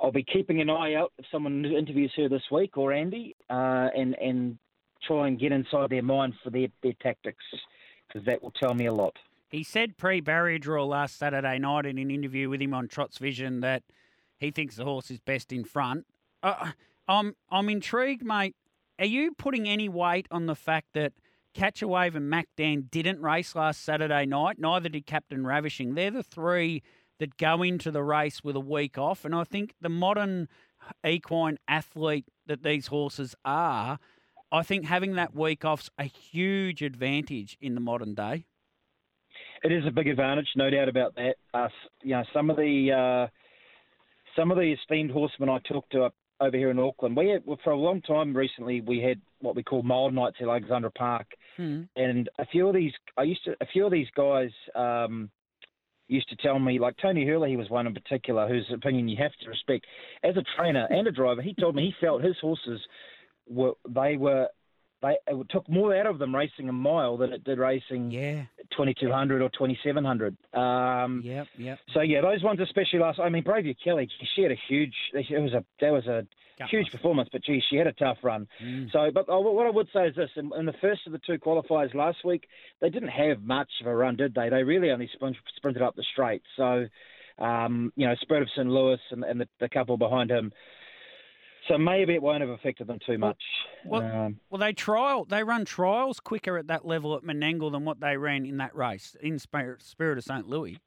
[0.00, 3.88] I'll be keeping an eye out if someone interviews her this week or Andy, uh,
[3.96, 4.58] and and
[5.02, 7.44] try and get inside their mind for their, their tactics,
[8.06, 9.16] because that will tell me a lot.
[9.54, 13.18] He said pre barrier draw last Saturday night in an interview with him on Trots
[13.18, 13.84] Vision that
[14.36, 16.06] he thinks the horse is best in front.
[16.42, 16.72] Uh,
[17.06, 18.56] I'm I'm intrigued, mate.
[18.98, 21.12] Are you putting any weight on the fact that
[21.54, 24.58] Catch a Wave and Mac Dan didn't race last Saturday night?
[24.58, 25.94] Neither did Captain Ravishing.
[25.94, 26.82] They're the three
[27.20, 30.48] that go into the race with a week off, and I think the modern
[31.06, 34.00] equine athlete that these horses are,
[34.50, 38.46] I think having that week off's a huge advantage in the modern day.
[39.64, 41.36] It is a big advantage, no doubt about that.
[41.54, 41.68] Uh,
[42.02, 43.26] you know, some of the uh,
[44.36, 47.42] some of the esteemed horsemen I talked to up over here in Auckland, we had,
[47.46, 50.90] well, for a long time recently we had what we call mile nights at Alexandra
[50.90, 51.82] Park, Hmm.
[51.94, 55.30] and a few of these, I used to, a few of these guys um,
[56.08, 59.16] used to tell me, like Tony Hurley, he was one in particular whose opinion you
[59.16, 59.86] have to respect.
[60.24, 62.80] As a trainer and a driver, he told me he felt his horses
[63.48, 64.48] were they were
[65.04, 68.44] they it took more out of them racing a mile than it did racing Yeah.
[68.76, 70.36] 2200 or 2700.
[70.54, 71.46] Um, Yep.
[71.58, 71.78] Yep.
[71.92, 73.20] So yeah, those ones especially last.
[73.20, 74.94] I mean, Bravia Kelly, she had a huge.
[75.12, 76.26] It was a that was a
[76.70, 78.46] huge performance, but gee, she had a tough run.
[78.62, 78.90] Mm.
[78.92, 81.18] So, but uh, what I would say is this: in, in the first of the
[81.18, 82.46] two qualifiers last week,
[82.80, 84.48] they didn't have much of a run, did they?
[84.48, 86.42] They really only sprint, sprinted up the straight.
[86.56, 86.86] So,
[87.38, 88.68] um, you know, Spirit of St.
[88.68, 90.52] Louis and, and the, the couple behind him.
[91.68, 93.42] So maybe it won't have affected them too much.
[93.86, 97.84] well- um, Well, they trial they run trials quicker at that level at Menangle than
[97.84, 100.48] what they ran in that race in Spirit, Spirit of St.
[100.48, 100.78] Louis.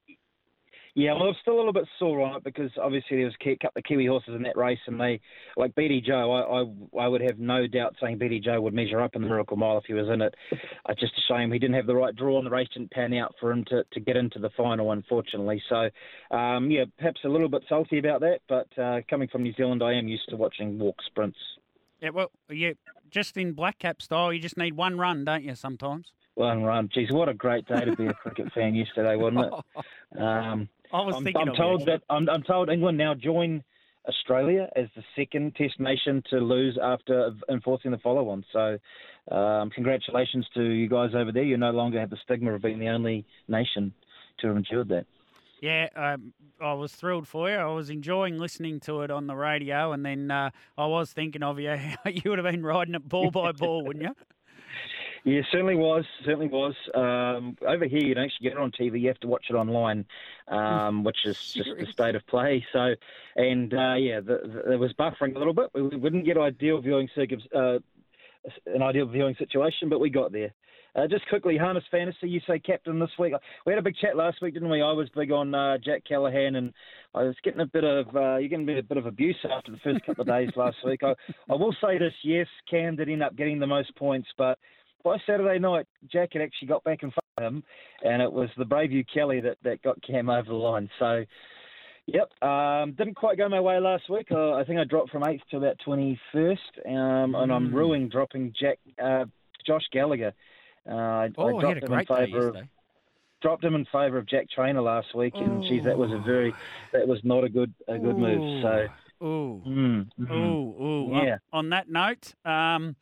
[0.98, 3.56] Yeah, well, I'm still a little bit sore on it because obviously there was a
[3.58, 5.22] couple of Kiwi horses in that race, and they,
[5.56, 9.00] like BD Joe, I, I, I would have no doubt saying BD Joe would measure
[9.00, 10.34] up in the Miracle Mile if he was in it.
[10.90, 13.14] It's just a shame he didn't have the right draw, and the race didn't pan
[13.14, 15.62] out for him to, to get into the final, unfortunately.
[15.70, 19.54] So, um, yeah, perhaps a little bit salty about that, but uh, coming from New
[19.54, 21.38] Zealand, I am used to watching walk sprints.
[22.02, 22.72] Yeah, well, yeah,
[23.12, 25.54] just in black cap style, you just need one run, don't you?
[25.54, 26.12] Sometimes.
[26.38, 26.88] One run.
[26.94, 29.54] Geez, what a great day to be a cricket fan yesterday, wasn't it?
[30.18, 31.42] Um, I was I'm, thinking.
[31.42, 33.64] I'm of told that I'm, I'm told England now join
[34.08, 38.46] Australia as the second Test nation to lose after enforcing the follow-on.
[38.54, 38.78] So,
[39.36, 41.44] um, congratulations to you guys over there.
[41.44, 43.94] You no longer have the stigma of being the only nation
[44.40, 45.06] to have endured that.
[45.62, 47.56] Yeah, um, I was thrilled for you.
[47.56, 51.42] I was enjoying listening to it on the radio, and then uh, I was thinking
[51.42, 51.76] of you.
[52.06, 54.16] you would have been riding it ball by ball, wouldn't you?
[55.28, 56.06] Yeah, certainly was.
[56.24, 56.74] Certainly was.
[56.96, 59.02] Um, over here, you don't actually get it on TV.
[59.02, 60.06] You have to watch it online,
[60.48, 62.66] um, which is just the state of play.
[62.72, 62.96] So,
[63.36, 65.70] and uh, yeah, the, the, it was buffering a little bit.
[65.74, 67.80] We, we didn't get ideal viewing circuits, uh,
[68.68, 70.54] an ideal viewing situation, but we got there.
[70.96, 72.30] Uh, just quickly, harness fantasy.
[72.30, 73.34] You say captain this week.
[73.66, 74.82] We had a big chat last week, didn't we?
[74.82, 76.74] I was big on uh, Jack Callahan, and
[77.14, 79.78] I was getting a bit of uh, you're getting a bit of abuse after the
[79.84, 81.04] first couple of days last week.
[81.04, 81.16] I,
[81.50, 84.58] I will say this: yes, Cam did end up getting the most points, but
[85.08, 87.64] by Saturday night, Jack had actually got back in front of him,
[88.04, 90.90] and it was the brave Braveview Kelly that, that got Cam over the line.
[91.00, 91.24] So,
[92.08, 94.28] yep, um, didn't quite go my way last week.
[94.32, 98.10] Uh, I think I dropped from eighth to about twenty first, um, and I'm ruining
[98.10, 99.26] dropping Jack uh,
[99.66, 100.34] Josh Gallagher.
[100.90, 102.58] Uh, I, Oh, I dropped a him in favour of
[103.42, 106.54] dropped him in favour of Jack Trainor last week, and geez, that was a very
[106.92, 108.62] that was not a good a good move.
[108.62, 109.62] So, Ooh.
[109.66, 110.32] mm, mhm.
[110.32, 111.14] Ooh, ooh.
[111.16, 111.38] On- Yeah.
[111.54, 112.96] On, that note, um,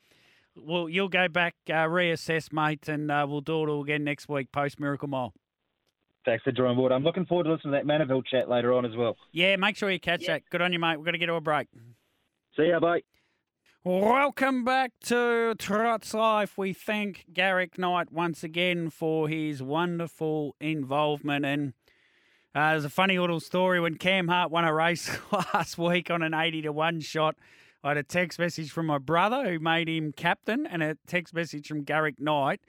[0.56, 4.30] well, you'll go back, uh, reassess, mate, and uh, we'll do it all again next
[4.30, 5.34] week post Miracle Mile.
[6.26, 6.92] Thanks for the drawing board.
[6.92, 9.16] I'm looking forward to listening to that Menaville chat later on as well.
[9.32, 10.42] Yeah, make sure you catch that.
[10.50, 10.98] Good on you, mate.
[10.98, 11.68] We're going to get to a break.
[12.58, 13.02] See ya, bye.
[13.84, 16.58] Welcome back to Trots Life.
[16.58, 21.46] We thank Garrick Knight once again for his wonderful involvement.
[21.46, 21.74] And
[22.56, 25.16] uh, there's a funny little story when Cam Hart won a race
[25.54, 27.36] last week on an 80 to 1 shot.
[27.86, 31.36] I had a text message from my brother who made him captain, and a text
[31.36, 32.60] message from Garrick Knight.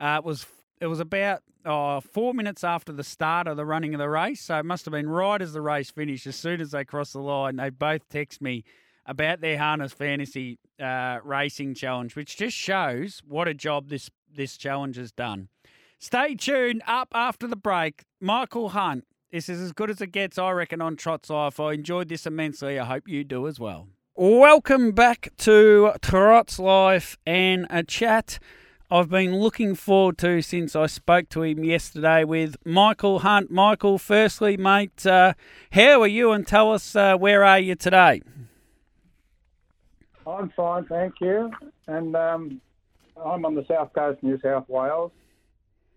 [0.00, 0.46] Uh, it was
[0.80, 4.40] it was about oh, four minutes after the start of the running of the race,
[4.40, 6.26] so it must have been right as the race finished.
[6.26, 8.64] As soon as they crossed the line, they both text me
[9.04, 14.56] about their harness fantasy uh, racing challenge, which just shows what a job this this
[14.56, 15.48] challenge has done.
[15.98, 16.82] Stay tuned.
[16.86, 19.04] Up after the break, Michael Hunt.
[19.30, 21.60] This is as good as it gets, I reckon, on Trots Life.
[21.60, 22.78] I enjoyed this immensely.
[22.78, 23.88] I hope you do as well.
[24.16, 28.38] Welcome back to Trots Life and a chat
[28.88, 33.50] I've been looking forward to since I spoke to him yesterday with Michael Hunt.
[33.50, 35.34] Michael, firstly, mate, uh,
[35.72, 36.30] how are you?
[36.30, 38.22] And tell us uh, where are you today?
[40.24, 41.50] I'm fine, thank you.
[41.88, 42.60] And um,
[43.16, 45.10] I'm on the south coast New South Wales.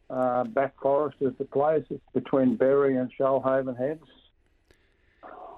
[0.09, 1.85] Uh, Back Forest is the place.
[1.91, 4.01] It's between Berry and Shoalhaven Heads.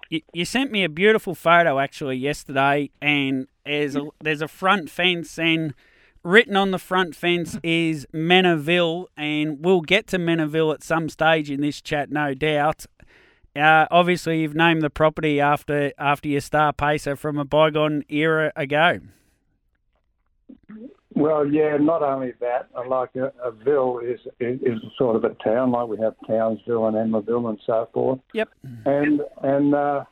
[0.09, 4.89] You, you sent me a beautiful photo actually yesterday, and there's a, there's a front
[4.89, 5.73] fence, and
[6.23, 11.51] written on the front fence is Menaville, and we'll get to Menaville at some stage
[11.51, 12.85] in this chat, no doubt.
[13.55, 18.51] Uh, obviously, you've named the property after after your star pacer from a bygone era
[18.55, 18.99] ago.
[21.19, 25.23] Well, yeah, not only that, uh, like a, a ville is, is is sort of
[25.25, 28.19] a town, like we have Townsville and Emmaville and so forth.
[28.33, 28.49] Yep.
[28.85, 30.05] And and uh,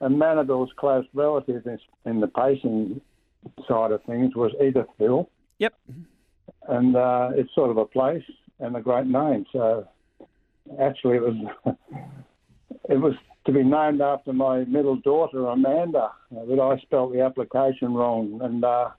[0.00, 3.00] and Menaville's close relative in, in the pacing
[3.68, 5.26] side of things was Edithville.
[5.58, 5.74] Yep.
[6.68, 8.24] and uh, it's sort of a place
[8.58, 9.44] and a great name.
[9.52, 9.86] So
[10.80, 11.36] actually, it was
[12.88, 13.14] it was
[13.44, 16.04] to be named after my middle daughter Amanda,
[16.34, 18.90] uh, but I spelt the application wrong and uh,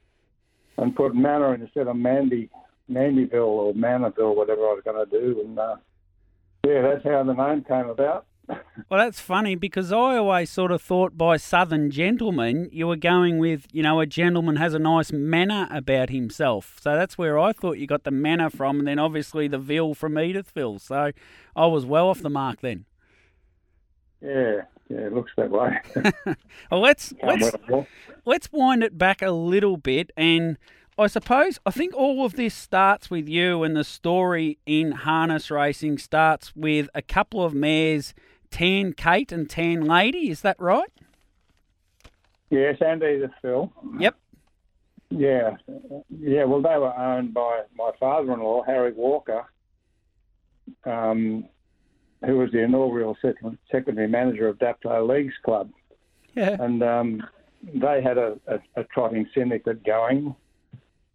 [0.77, 2.49] and put Manor instead of Mandy,
[2.89, 5.75] Mandyville or Manorville, whatever I was going to do, and uh,
[6.65, 8.25] yeah, that's how the name came about.
[8.89, 13.39] Well, that's funny because I always sort of thought by Southern gentleman you were going
[13.39, 16.77] with, you know, a gentleman has a nice manner about himself.
[16.81, 19.93] So that's where I thought you got the manner from, and then obviously the Ville
[19.93, 20.81] from Edithville.
[20.81, 21.11] So
[21.55, 22.85] I was well off the mark then.
[24.21, 25.79] Yeah, yeah, it looks that way.
[26.71, 27.51] Well, let's let's
[28.25, 30.57] let's wind it back a little bit and
[30.97, 35.49] I suppose I think all of this starts with you and the story in harness
[35.49, 38.13] racing starts with a couple of mares,
[38.51, 40.91] Tan Kate and Tan Lady, is that right?
[42.51, 43.71] yes, and Edithville.
[43.99, 44.15] Yep.
[45.09, 45.57] Yeah,
[46.09, 46.43] yeah.
[46.45, 49.45] Well, they were owned by my father-in-law, Harry Walker.
[50.85, 51.45] Um,
[52.25, 55.69] who was the inaugural second, secondary manager of Dapto Leagues Club,
[56.35, 56.55] Yeah.
[56.59, 57.23] and um,
[57.73, 60.35] they had a, a, a trotting syndicate going,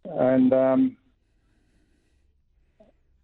[0.05, 0.97] and um,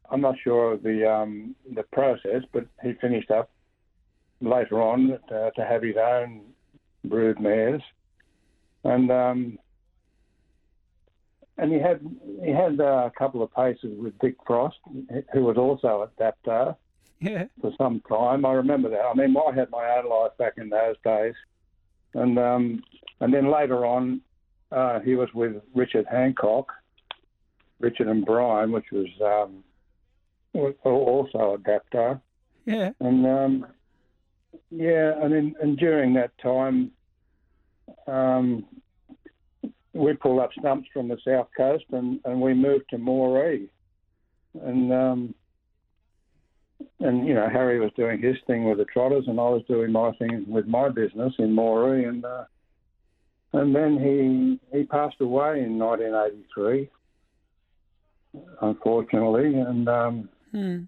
[0.10, 3.50] I'm not sure of the um, the process, but he finished up
[4.42, 6.42] later on to, to have his own
[7.06, 7.82] brood mares,
[8.84, 9.60] and um,
[11.58, 12.00] and he had
[12.44, 14.78] he had uh, a couple of paces with Dick Frost,
[15.34, 16.76] who was also at Dapto
[17.26, 17.46] Yeah.
[17.62, 18.46] for some time.
[18.46, 19.02] I remember that.
[19.02, 21.34] I mean, I had my own life back in those days,
[22.14, 22.84] and um,
[23.20, 24.22] and then later on,
[24.72, 26.72] uh, he was with Richard Hancock,
[27.80, 29.64] Richard and Brian, which was um,
[30.84, 32.22] also a Dapto,
[32.66, 32.92] Yeah.
[33.00, 33.68] and um,
[34.72, 36.92] yeah, and in, and during that time,
[38.08, 38.66] um,
[39.94, 43.68] we pulled up stumps from the south coast, and, and we moved to Moree,
[44.62, 45.36] and um,
[47.00, 49.92] and you know Harry was doing his thing with the trotters, and I was doing
[49.92, 52.46] my thing with my business in Moree, and uh,
[53.54, 56.90] and then he he passed away in 1983,
[58.62, 60.84] unfortunately, and um, Hmm.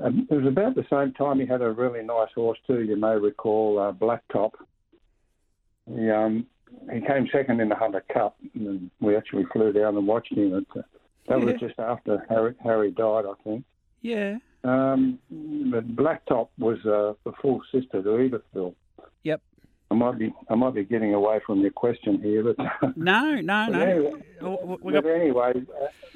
[0.00, 2.82] um, it was about the same time he had a really nice horse too.
[2.82, 4.52] You may recall uh, Blacktop.
[5.92, 6.46] He um,
[6.92, 10.54] he came second in the Hunter Cup, and we actually flew down and watched him.
[10.54, 10.82] At, uh,
[11.28, 13.64] that was just after Harry, Harry died, I think.
[14.02, 14.38] Yeah.
[14.64, 15.18] Um,
[15.70, 18.74] but Blacktop was uh, the full sister to Edithville.
[19.24, 19.40] Yep.
[19.90, 22.56] I might be I might be getting away from your question here, but
[22.96, 23.80] No, no, But no.
[23.80, 25.52] anyway, Oh, We but anyway,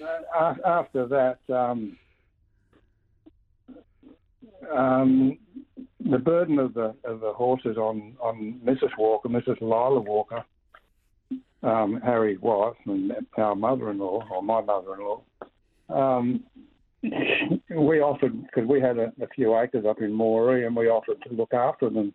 [0.05, 1.97] uh, uh, after that, um,
[4.73, 5.39] um,
[6.11, 8.91] the burden of the of the horses on on Mrs.
[8.99, 9.61] Walker, Mrs.
[9.61, 10.45] Lila Walker,
[11.63, 15.21] um, Harry's wife, and our mother-in-law or my mother-in-law.
[15.89, 16.45] Um,
[17.03, 21.21] we offered because we had a, a few acres up in Moree, and we offered
[21.23, 22.15] to look after them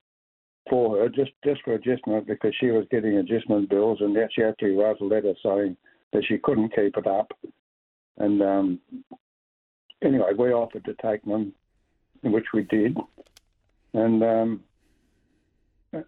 [0.69, 4.75] for her just just for adjustment because she was getting adjustment bills, and she actually
[4.75, 5.75] wrote a letter saying
[6.13, 7.31] that she couldn't keep it up.
[8.17, 8.79] And um,
[10.01, 11.53] anyway, we offered to take them,
[12.21, 12.97] which we did.
[13.93, 14.63] And um,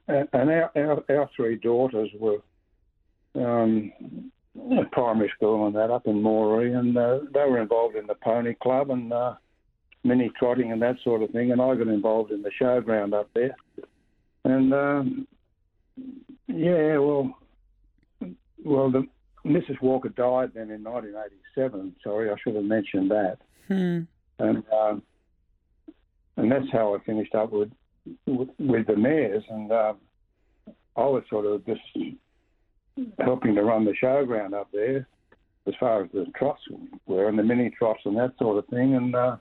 [0.08, 2.40] and our, our, our three daughters were
[3.36, 3.92] um,
[4.91, 8.56] primary school and that up in Moree, and uh, they were involved in the pony
[8.62, 9.36] club and uh,
[10.04, 11.52] mini trotting and that sort of thing.
[11.52, 13.56] And I got involved in the showground up there.
[14.43, 15.28] And um,
[16.47, 17.38] yeah, well,
[18.64, 19.08] well, the,
[19.45, 19.82] Mrs.
[19.82, 21.95] Walker died then in 1987.
[22.04, 23.38] Sorry, I should have mentioned that.
[23.68, 24.00] hmm.
[24.39, 25.04] And um,
[26.38, 27.70] and that's how I finished up with
[28.26, 29.43] with, with the mares.
[29.50, 29.97] And um,
[30.95, 31.82] I was sort of just
[33.20, 35.08] helping to run the showground up there,
[35.68, 36.62] as far as the trots
[37.06, 38.95] were, and the mini trots and that sort of thing.
[38.95, 39.38] And uh,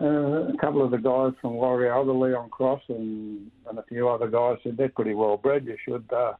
[0.00, 4.28] uh, a couple of the guys from Warialda Leon Cross and, and a few other
[4.28, 5.66] guys said they're pretty well bred.
[5.66, 6.34] You should uh,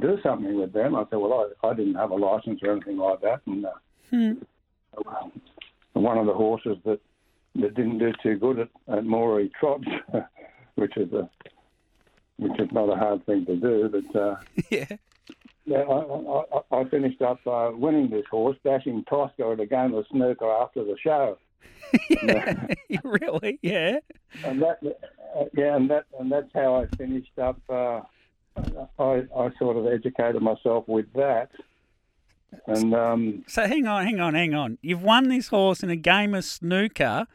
[0.00, 0.94] do something with them.
[0.94, 3.70] I said, well, I, I didn't have a license or anything like that, and uh,
[4.10, 4.32] Hmm.
[5.94, 7.00] one of the horses that
[7.56, 9.84] that didn't do too good at, at Moree Trots,
[10.76, 11.28] which is a
[12.36, 14.20] which is not a hard thing to do, but.
[14.20, 14.36] Uh,
[14.70, 14.86] Yeah.
[15.66, 16.42] Yeah, I,
[16.76, 20.50] I, I finished up uh, winning this horse, dashing Tosca at a game of snooker
[20.50, 21.38] after the show.
[23.04, 23.58] really?
[23.62, 23.98] Yeah.
[24.44, 27.60] and that uh, yeah, and that and that's how I finished up.
[27.68, 28.00] Uh,
[28.98, 31.50] I I sort of educated myself with that,
[32.66, 34.78] and um, So hang on, hang on, hang on.
[34.82, 37.26] You've won this horse in a game of snooker.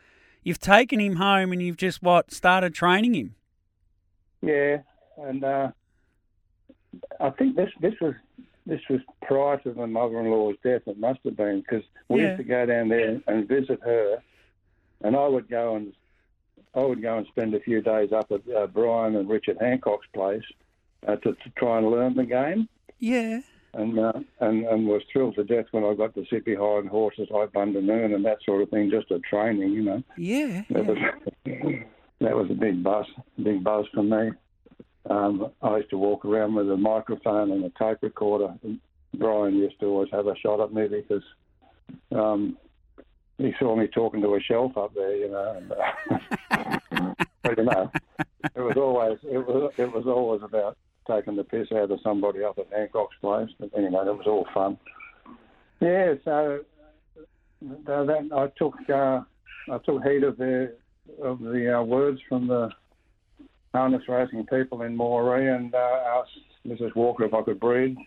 [0.43, 3.36] You've taken him home and you've just what started training him.
[4.41, 4.77] yeah,
[5.17, 5.71] and uh,
[7.19, 8.13] I think this this was
[8.65, 10.81] this was prior to my mother-in-law's death.
[10.87, 12.27] It must have been because we Yeah.
[12.29, 14.21] used to go down there and visit her,
[15.01, 15.93] and I would go and
[16.75, 20.05] I would go and spend a few days up at uh, Brian and Richard Hancock's
[20.13, 20.43] place
[21.07, 22.67] uh, to, to try and learn the game.
[22.99, 23.41] Yeah.
[23.73, 27.27] and uh, and and was thrilled to death when I got to sit behind horses
[27.31, 30.03] like Bundamoon and that sort of thing, just a training, you know.
[30.17, 30.63] Yeah.
[30.69, 30.97] That was
[32.19, 33.05] that was a big buzz,
[33.41, 34.31] big buzz for me.
[35.10, 38.54] Um, I used to walk around with a microphone and a tape recorder.
[38.64, 38.80] And
[39.16, 41.24] Brian used to always have a shot at me because
[42.14, 42.58] um,
[43.38, 45.58] he saw me talking to a shelf up there, you know.
[45.58, 47.91] And, uh, but you know,
[48.56, 50.78] it was always it was it was always about
[51.08, 53.50] taking the piss out of somebody up at Hancock's place.
[53.60, 54.78] But anyway, it was all fun.
[55.80, 56.60] Yeah, so
[57.62, 59.22] that I took uh,
[59.72, 60.76] I took heed of the
[61.24, 62.70] of the uh, words from the
[63.74, 66.95] harness racing people in Moree and uh, asked Mrs.
[66.95, 67.97] Walker if I could breed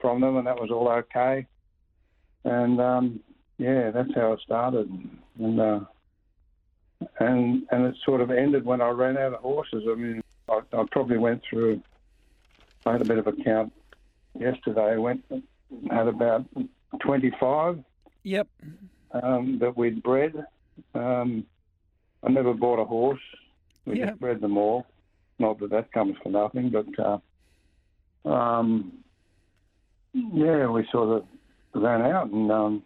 [0.00, 1.46] from them, and that was all okay.
[2.44, 3.20] And um,
[3.58, 4.90] yeah, that's how it started.
[5.38, 5.80] And uh,
[7.18, 9.84] and and it sort of ended when I ran out of horses.
[9.88, 11.82] I mean, I, I probably went through.
[12.84, 13.72] I had a bit of a count
[14.38, 14.92] yesterday.
[14.92, 15.24] I went
[15.90, 16.44] had about
[17.00, 17.82] twenty five
[18.22, 18.48] Yep.
[19.12, 20.34] um, that we'd bred.
[20.94, 21.46] Um,
[22.22, 23.20] I never bought a horse.
[23.84, 24.06] We Yeah.
[24.06, 24.86] just bred them all.
[25.38, 26.86] Not that that comes for nothing, but
[28.24, 28.92] uh, um,
[30.12, 31.24] yeah, we sort of
[31.74, 32.82] ran out, and um,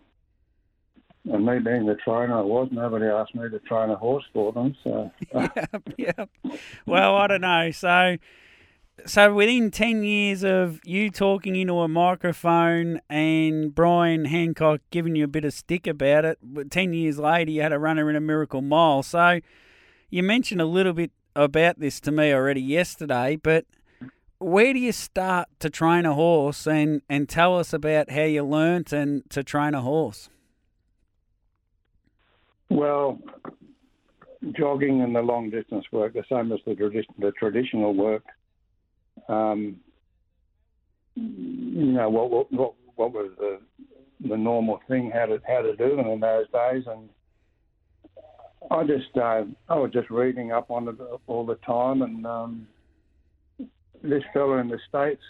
[1.24, 4.52] and me being the trainer I was, nobody asked me to train a horse for
[4.52, 4.74] them.
[4.82, 5.10] So
[5.96, 6.28] yep.
[6.86, 7.70] Well, I don't know.
[7.70, 8.16] So,
[9.06, 15.24] so within ten years of you talking into a microphone and Brian Hancock giving you
[15.24, 18.16] a bit of stick about it, but ten years later you had a runner in
[18.16, 19.04] a Miracle Mile.
[19.04, 19.40] So,
[20.10, 23.64] you mentioned a little bit about this to me already yesterday, but
[24.38, 28.44] where do you start to train a horse and, and tell us about how you
[28.44, 30.28] learnt and to train a horse?
[32.68, 33.18] Well,
[34.52, 38.24] jogging and the long distance work, the same as the, tradi- the traditional work.
[39.28, 39.76] Um,
[41.14, 43.60] you know what what what, was the
[44.28, 47.10] the normal thing how to how to do them in those days, and
[48.70, 50.96] I just uh, I was just reading up on it
[51.26, 52.68] all the time, and um,
[54.02, 55.22] this fellow in the states,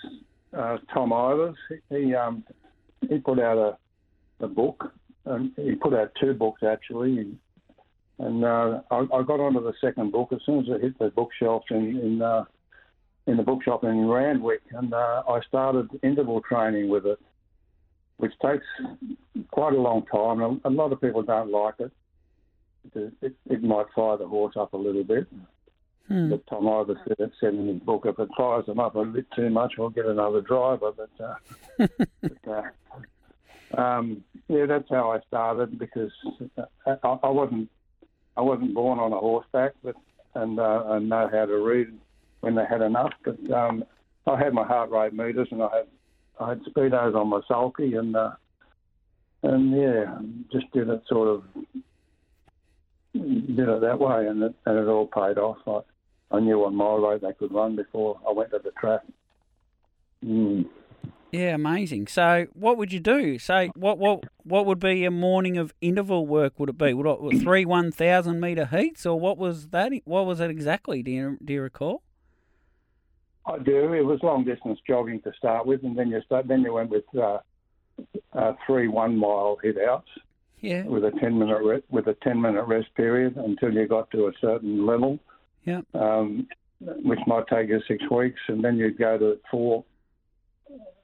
[0.57, 1.55] uh, Tom Ivers,
[1.91, 2.45] he um,
[3.09, 3.79] he put out a
[4.45, 4.93] a book
[5.27, 7.39] and he put out two books actually, and,
[8.19, 11.11] and uh, I, I got onto the second book as soon as it hit the
[11.11, 12.45] bookshelf in in, uh,
[13.27, 17.19] in the bookshop in Randwick, and uh, I started interval training with it,
[18.17, 18.67] which takes
[19.51, 20.43] quite a long time.
[20.43, 21.93] and A lot of people don't like it.
[22.95, 25.27] It, it, it might fire the horse up a little bit.
[26.09, 26.31] Hmm.
[26.31, 29.27] But Tom Ivers said, said in his book, if it fires them up a bit
[29.37, 30.91] too much, we'll get another driver.
[30.93, 31.87] But, uh,
[32.23, 32.49] but
[33.77, 36.11] uh, um, yeah, that's how I started because
[36.85, 37.69] I, I wasn't
[38.37, 39.95] I wasn't born on a horseback, but
[40.35, 41.89] and uh, I know how to read
[42.41, 43.13] when they had enough.
[43.25, 43.85] But um,
[44.27, 45.87] I had my heart rate meters and I had
[46.41, 48.33] I had speedos on my sulky and uh,
[49.43, 50.19] and yeah,
[50.53, 51.45] just did it sort of
[53.13, 55.59] did it that way, and it, and it all paid off.
[55.67, 59.01] I, I knew on my road they could run before I went to the track.
[60.25, 60.67] Mm.
[61.33, 62.09] Yeah, amazing.
[62.09, 63.39] So, what would you do?
[63.39, 66.59] So, what what what would be a morning of interval work?
[66.59, 69.93] Would it be would it, three one thousand meter heats, or what was that?
[70.05, 71.03] What was it exactly?
[71.03, 72.03] Do you do you recall?
[73.47, 73.93] I do.
[73.93, 76.49] It was long distance jogging to start with, and then you start.
[76.49, 77.39] Then you went with uh,
[78.33, 80.09] uh, three one mile hit outs
[80.61, 84.11] Yeah, with a ten minute re- with a ten minute rest period until you got
[84.11, 85.19] to a certain level.
[85.65, 86.47] yeah, um,
[86.81, 89.85] which might take you six weeks, and then you'd go to four,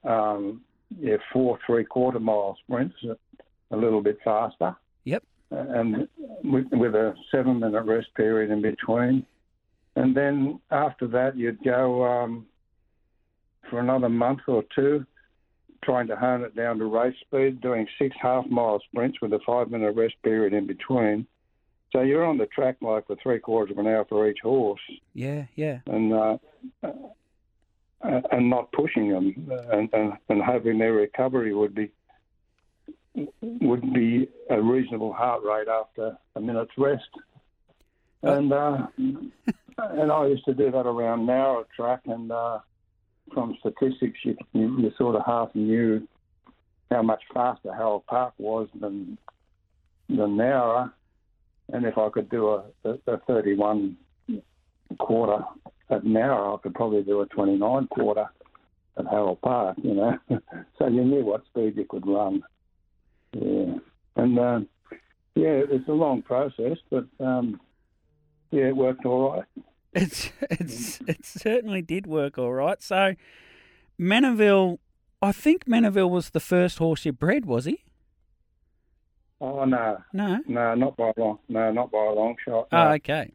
[0.05, 0.63] um,
[0.99, 2.97] yeah, four three quarter mile sprints,
[3.71, 4.75] a little bit faster.
[5.05, 5.23] Yep.
[5.51, 6.09] And
[6.43, 9.25] with, with a seven minute rest period in between,
[9.95, 12.47] and then after that you'd go um,
[13.71, 15.07] for another month or two,
[15.83, 19.41] trying to hone it down to race speed, doing six half mile sprints with a
[19.47, 21.27] five minute rest period in between.
[21.93, 24.81] So you're on the track like for three quarters of an hour for each horse,
[25.15, 25.79] yeah, yeah.
[25.87, 26.39] and uh,
[28.03, 31.91] and not pushing them, and, and and hoping their recovery would be
[33.41, 37.09] would be a reasonable heart rate after a minute's rest.
[38.23, 38.87] And uh,
[39.79, 42.59] and I used to do that around Nowra track, and uh,
[43.33, 46.07] from statistics, you, you you sort of half knew
[46.91, 49.19] how much faster Harold Park was than
[50.09, 50.93] than Nowra.
[51.73, 53.97] And if I could do a, a, a 31
[54.99, 55.45] quarter
[55.91, 58.27] at Nowra, I could probably do a 29 quarter
[58.99, 60.19] at Harold Park, you know.
[60.79, 62.43] so you knew what speed you could run.
[63.33, 63.75] Yeah.
[64.17, 64.61] And, uh,
[65.35, 67.61] yeah, it's a long process, but, um,
[68.51, 69.65] yeah, it worked all right.
[69.97, 72.83] It's it's it certainly did work all right.
[72.83, 73.15] So,
[73.99, 74.79] Menaville,
[75.23, 77.83] I think Menaville was the first horse you bred, was he?
[79.41, 79.99] Oh, no.
[80.13, 80.41] No.
[80.47, 82.69] No, not by a long, no, not by a long shot.
[82.73, 83.33] Oh, okay.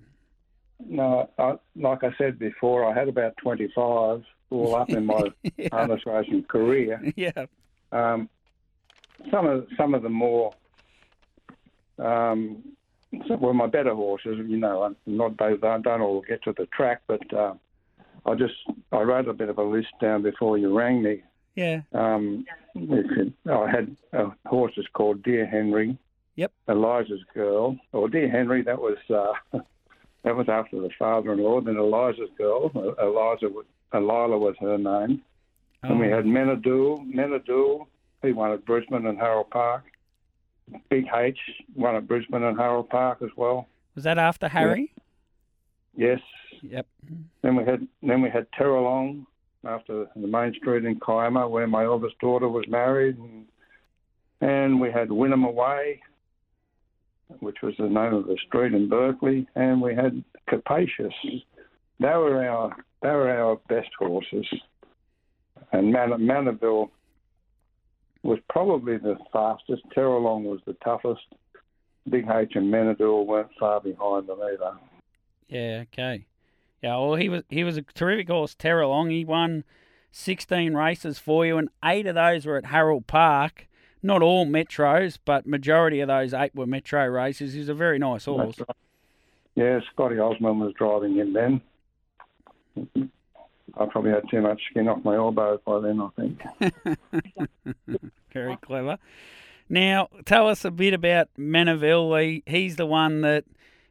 [0.79, 5.23] no I, like I said before, I had about 25 all up in my
[5.57, 5.69] yeah.
[5.71, 7.01] harness racing career.
[7.15, 7.45] yeah.
[7.91, 8.29] Um,
[9.31, 10.53] some of some of the more
[11.99, 12.63] um,
[13.39, 16.65] well, my better horses, you know, I'm not they don't, don't all get to the
[16.67, 17.53] track, but uh,
[18.25, 18.53] I just
[18.91, 21.23] I wrote a bit of a list down before you rang me.
[21.55, 21.81] Yeah.
[21.93, 22.45] Um,
[22.75, 25.97] it, I had uh, horses called Dear Henry,
[26.37, 26.51] Yep.
[26.69, 28.61] Eliza's Girl, or Dear Henry.
[28.61, 29.59] That was uh,
[30.23, 31.61] that was after the father-in-law.
[31.61, 35.21] Then Eliza's Girl, Eliza, was- Elila was her name.
[35.83, 37.87] And we Oh, had Menadul, Menadul,
[38.21, 39.83] he won at Brisbane and Harold Park.
[40.89, 41.37] Big H
[41.75, 43.67] won at Brisbane and Harold Park as well.
[43.95, 44.93] Was that after Harry?
[45.95, 46.19] Yes.
[46.61, 46.87] Yep.
[47.41, 49.25] Then we had then we had Terralong
[49.65, 53.45] after the main street in Kiama where my eldest daughter was married, and,
[54.41, 56.01] and we had Wynnum Away,
[57.39, 61.13] which was the name of the street in Berkeley, and we had Capacious.
[61.99, 64.45] They were our they were our best horses,
[65.71, 66.89] and Man- Menaville
[68.23, 69.83] was probably the fastest.
[69.95, 71.25] Terralong was the toughest.
[72.09, 74.77] Big H and Menador weren't far behind them either.
[75.47, 75.83] Yeah.
[75.83, 76.25] Okay.
[76.81, 76.97] Yeah.
[76.97, 79.11] Well, he was he was a terrific horse, Terralong.
[79.11, 79.63] He won
[80.11, 83.67] sixteen races for you, and eight of those were at Harold Park.
[84.03, 87.53] Not all metros, but majority of those eight were metro races.
[87.53, 88.57] He's a very nice horse.
[88.57, 88.67] Right.
[89.53, 93.11] Yeah, Scotty Osmond was driving him then.
[93.77, 96.41] I probably had too much skin off my elbow by then, I think.
[98.33, 98.97] Very clever.
[99.69, 102.21] Now, tell us a bit about Menaville.
[102.21, 103.45] He, he's the one that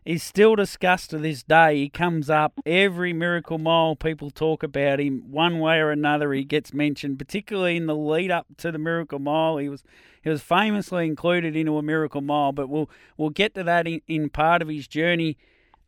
[0.05, 1.77] is still discussed to this day.
[1.77, 3.97] He comes up every Miracle Mile.
[3.97, 6.33] People talk about him one way or another.
[6.33, 9.59] He gets mentioned, particularly in the lead up to the Miracle Mile.
[9.59, 9.83] He was
[10.23, 14.01] he was famously included into a Miracle Mile, but we'll we'll get to that in,
[14.07, 15.37] in part of his journey.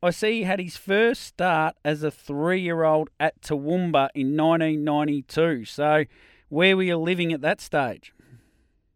[0.02, 4.36] I see he had his first start as a three year old at Toowoomba in
[4.36, 5.64] 1992.
[5.64, 6.04] So,
[6.48, 8.12] where were you living at that stage?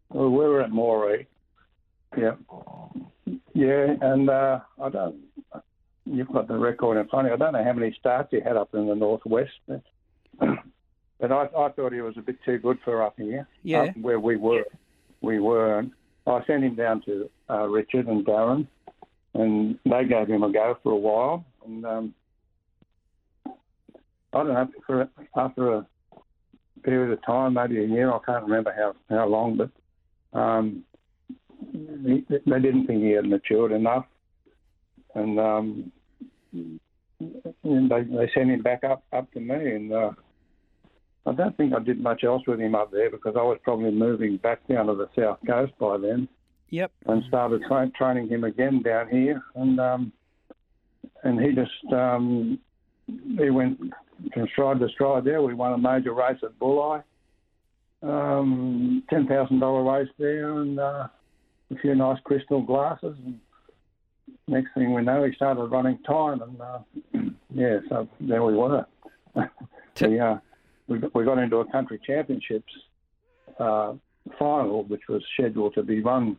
[0.09, 1.27] Well, we were at Moree.
[2.17, 2.35] Yeah.
[3.53, 5.15] Yeah, and uh, I don't.
[6.05, 7.35] You've got the record in front of you.
[7.35, 9.81] I don't know how many starts he had up in the northwest, but,
[10.39, 13.47] but I, I thought he was a bit too good for up here.
[13.63, 13.83] Yeah.
[13.83, 14.65] Up where we were,
[15.21, 15.79] we were.
[15.79, 15.91] And
[16.25, 18.67] I sent him down to uh, Richard and Darren,
[19.37, 21.45] and they gave him a go for a while.
[21.65, 22.13] And um,
[23.45, 23.53] I
[24.33, 25.87] don't know for after a
[26.83, 28.11] period of time, maybe a year.
[28.11, 30.83] I can't remember how how long, but um,
[31.71, 34.05] he, they didn't think he had matured enough,
[35.15, 35.91] and um,
[36.51, 36.79] and
[37.63, 40.11] they they sent him back up up to me, and uh,
[41.25, 43.91] I don't think I did much else with him up there because I was probably
[43.91, 46.27] moving back down to the south coast by then,
[46.69, 46.91] Yep.
[47.05, 50.11] and started tra- training him again down here, and um,
[51.23, 52.59] and he just um,
[53.07, 53.79] he went
[54.33, 55.41] from stride to stride there.
[55.41, 57.03] We won a major race at Bulli,
[58.03, 61.07] um, ten thousand dollar race there, and uh,
[61.71, 63.15] a few nice crystal glasses.
[63.25, 63.39] And
[64.47, 66.79] next thing we know, he started running time, and uh,
[67.53, 68.85] yeah, so there we were.
[70.01, 70.37] we, uh,
[70.87, 72.73] we we got into a country championships
[73.57, 73.93] uh,
[74.37, 76.37] final, which was scheduled to be run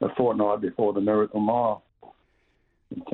[0.00, 1.82] a fortnight before the Miracle Mile.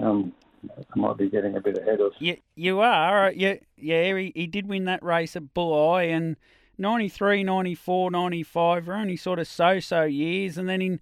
[0.01, 0.33] Um,
[0.71, 2.13] I might be getting a bit ahead of.
[2.19, 3.33] You, you are.
[3.33, 6.37] Yeah, yeah he, he did win that race at Bulli and
[6.79, 10.59] 93, 94, 95 were only sort of so-so years.
[10.59, 11.01] And then in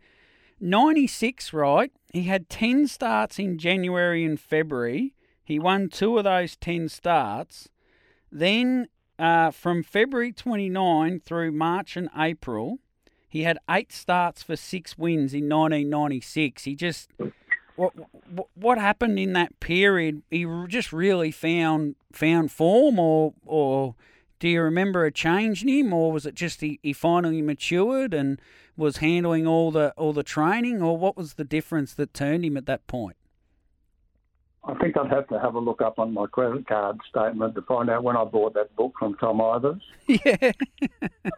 [0.61, 5.15] 96, right, he had 10 starts in January and February.
[5.45, 7.69] He won two of those 10 starts.
[8.31, 12.79] Then uh, from February 29 through March and April,
[13.33, 16.65] he had eight starts for six wins in 1996.
[16.65, 17.09] He just
[17.77, 17.95] what
[18.55, 20.21] what- happened in that period?
[20.31, 23.95] He just really found found form, or or
[24.39, 28.13] do you remember a change in him, or was it just he, he finally matured
[28.13, 28.39] and
[28.77, 32.59] was handling all the all the training, or what was the difference that turned him
[32.59, 33.17] at that point?
[34.65, 37.63] I think I'd have to have a look up on my credit card statement to
[37.63, 40.53] find out when I bought that book from Tom Ivers, yeah,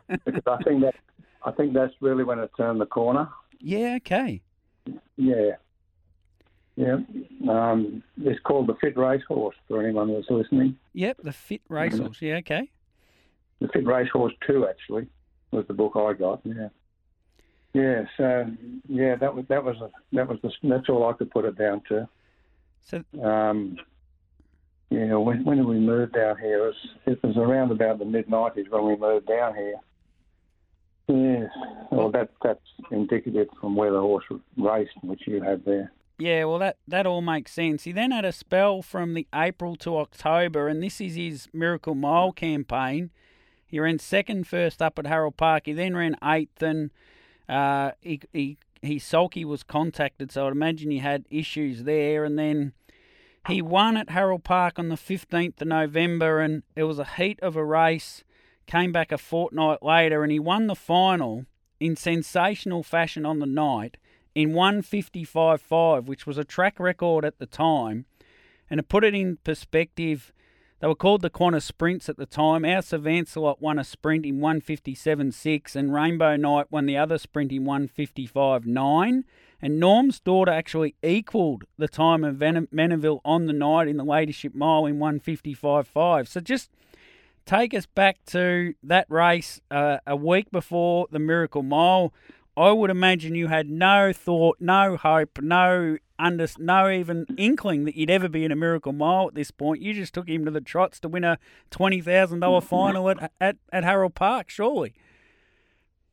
[0.09, 0.97] because I think that
[1.45, 3.29] I think that's really when it turned the corner.
[3.61, 4.41] yeah, okay,
[5.17, 5.57] Yeah.
[6.77, 6.97] Yeah.
[7.49, 10.77] Um, it's called The Fit Racehorse for anyone that's listening.
[10.93, 12.69] yep, the fit racehorse, yeah, okay,
[13.61, 15.07] The Fit Racehorse 2, actually,
[15.53, 16.41] was the book I got.
[16.45, 16.69] Yeah.
[17.75, 18.47] Yeah, so
[18.89, 21.57] yeah, that was that was a, that was the, that's all I could put it
[21.59, 22.09] down to.
[22.83, 23.77] so Um,
[24.91, 26.59] yeah, when, when we moved down here?
[26.59, 26.75] It was,
[27.07, 29.75] it was around about the mid nineties when we moved down here.
[31.07, 31.51] Yes,
[31.91, 34.25] well that that's indicative from where the horse
[34.57, 35.93] raced, which you have there.
[36.19, 37.83] Yeah, well, that, that all makes sense.
[37.83, 41.97] He then had a spell from the April to October, and this is his Miracle
[41.97, 43.11] Mile campaign.
[43.67, 45.65] He ran second first up at Harold Park.
[45.67, 46.93] He then ran eighth, and
[47.49, 52.25] uh, he, he, he sulky was contacted, so I'd imagine he had issues there.
[52.25, 52.75] And then
[53.49, 57.41] he won at Harold Park on the 15th of November, and it was a heat
[57.43, 58.23] of a race.
[58.67, 61.47] Came back a fortnight later, and he won the final
[61.79, 63.97] in sensational fashion on the night
[64.35, 68.07] in 155.5, which was a track record at the time.
[68.71, 70.33] And to put it in perspective,
[70.81, 72.65] they were called the Qantas Sprints at the time.
[72.65, 77.53] Our Sir Vancelot won a sprint in 157.6, and Rainbow Knight won the other sprint
[77.53, 79.25] in 155.9.
[79.63, 84.55] And Norm's daughter actually equalled the time of Menaville on the night in the Leadership
[84.55, 86.29] Mile in 155.5.
[86.29, 86.71] So just
[87.47, 92.13] take us back to that race uh, a week before the Miracle Mile.
[92.57, 97.97] I would imagine you had no thought, no hope, no under, no even inkling that
[97.97, 99.83] you'd ever be in a Miracle Mile at this point.
[99.83, 101.39] You just took him to the trots to win a
[101.71, 104.95] twenty thousand dollar final at, at at Harold Park, surely.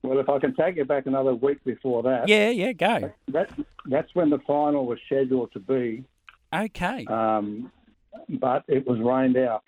[0.04, 3.12] Well, if I can take you back another week before that, Yeah, yeah, go.
[3.28, 3.52] that
[3.86, 6.04] that's when the final was scheduled to be,
[6.52, 7.06] Okay.
[7.06, 7.72] um,
[8.28, 9.62] but it was rained out.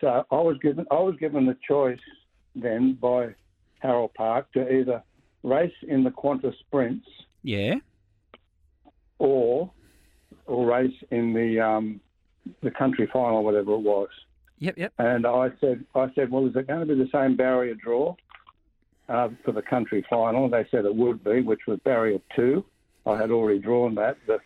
[0.00, 1.98] So I was given I was given the choice
[2.54, 3.34] then by
[3.80, 5.02] Harold Park to either
[5.42, 7.06] race in the Qantas sprints
[7.42, 7.76] Yeah.
[9.18, 9.70] or
[10.46, 12.00] or race in the um,
[12.62, 14.08] the country final, whatever it was.
[14.58, 14.92] Yep, yep.
[14.98, 18.14] And I said, I said, well, is it going to be the same barrier draw
[19.08, 20.48] uh, for the country final?
[20.48, 22.64] They said it would be, which was barrier two.
[23.06, 24.16] I had already drawn that.
[24.26, 24.38] The,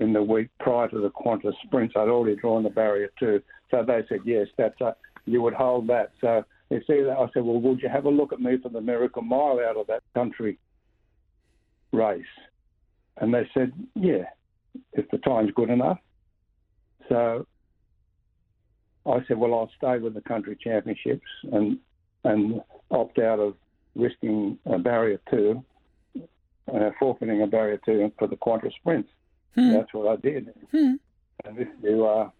[0.00, 3.42] in the week prior to the Qantas sprints, I'd already drawn the barrier two.
[3.70, 4.94] So they said, yes, that's a,
[5.26, 6.12] you would hold that.
[6.20, 7.16] So they see that.
[7.18, 9.76] I said, well, would you have a look at me for the Miracle Mile out
[9.76, 10.58] of that country
[11.92, 12.24] race?
[13.18, 14.24] And they said, yeah,
[14.92, 15.98] if the time's good enough.
[17.08, 17.46] So
[19.06, 21.78] I said, well, I'll stay with the country championships and
[22.24, 23.54] and opt out of
[23.94, 25.64] risking a barrier two,
[26.72, 29.08] uh, forfeiting a barrier two for the Qantas sprints.
[29.56, 30.48] That's what I did.
[30.72, 32.30] And if you uh,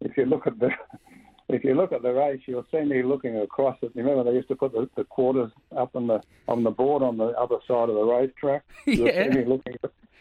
[0.00, 0.70] if you look at the
[1.48, 3.92] if you look at the race, you'll see me looking across it.
[3.94, 7.02] You remember they used to put the, the quarters up on the on the board
[7.02, 8.62] on the other side of the racetrack.
[8.86, 9.24] You'll Yeah.
[9.24, 9.74] see me looking.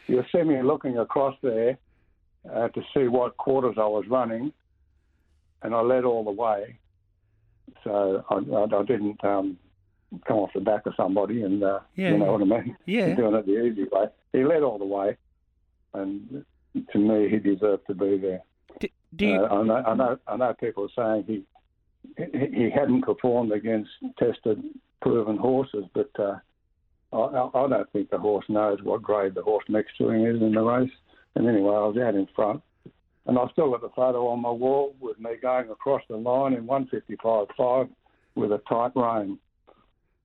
[0.08, 1.78] You'll see me looking across there
[2.54, 4.52] uh, to see what quarters I was running,
[5.62, 6.78] and I led all the way.
[7.84, 9.58] So I, I, I didn't um,
[10.28, 12.12] come off the back of somebody, and uh, Yeah.
[12.12, 12.76] you know what I mean.
[12.86, 13.16] Yeah.
[13.16, 14.06] doing it the easy way.
[14.34, 15.16] He led all the way,
[15.94, 16.46] and
[16.92, 18.42] to me, he deserved to be there.
[18.80, 20.54] Do, do you, Uh, I know, I know, I know.
[20.60, 21.44] People are saying he
[22.18, 24.62] he, hadn't performed against tested,
[25.02, 26.38] proven horses, but uh,
[27.14, 30.26] I, I I don't think the horse knows what grade the horse next to him
[30.26, 30.92] is in the race.
[31.36, 32.62] And anyway, I was out in front,
[33.26, 36.54] and I still got the photo on my wall with me going across the line
[36.54, 37.90] in 155.5
[38.36, 39.40] with a tight rein.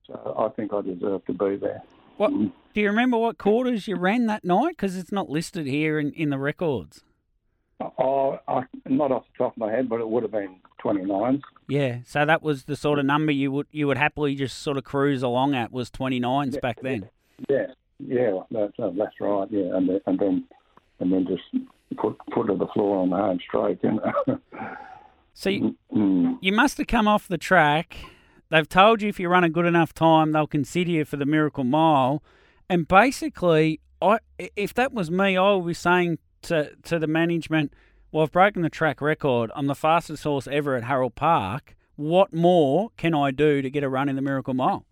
[0.05, 1.83] So I think I deserve to be there.
[2.19, 4.71] What, do you remember what quarters you ran that night?
[4.71, 7.01] Because it's not listed here in, in the records.
[7.79, 11.41] Oh, I, not off the top of my head, but it would have been 29s.
[11.69, 14.77] Yeah, so that was the sort of number you would you would happily just sort
[14.77, 17.09] of cruise along at was 29s back then.
[17.49, 17.67] Yeah,
[17.99, 19.47] yeah, that's uh, that's right.
[19.49, 20.43] Yeah, and then, and then
[20.99, 21.65] and then just
[21.97, 23.79] put put to the floor on the home straight.
[23.81, 24.39] You know.
[25.33, 26.37] So you, mm.
[26.41, 27.95] you must have come off the track.
[28.49, 31.25] They've told you if you run a good enough time, they'll consider you for the
[31.25, 32.23] Miracle Mile.
[32.69, 37.73] And basically, I if that was me, I would be saying to to the management,
[38.11, 39.51] "Well, I've broken the track record.
[39.55, 41.75] I'm the fastest horse ever at Harold Park.
[41.95, 44.85] What more can I do to get a run in the Miracle Mile?"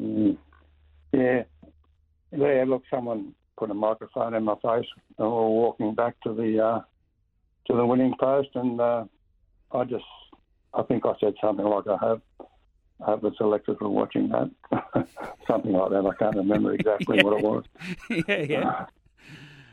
[0.00, 0.36] Mm.
[1.12, 1.42] Yeah,
[2.30, 2.64] yeah.
[2.66, 4.86] Look, someone put a microphone in my face.
[5.18, 6.80] And we were walking back to the uh,
[7.66, 9.04] to the winning post, and uh,
[9.72, 10.04] I just,
[10.74, 14.50] I think I said something like, "I hope, I hope the selectors were watching that,"
[15.46, 16.06] something like that.
[16.06, 17.64] I can't remember exactly what it was.
[18.28, 18.86] yeah, yeah.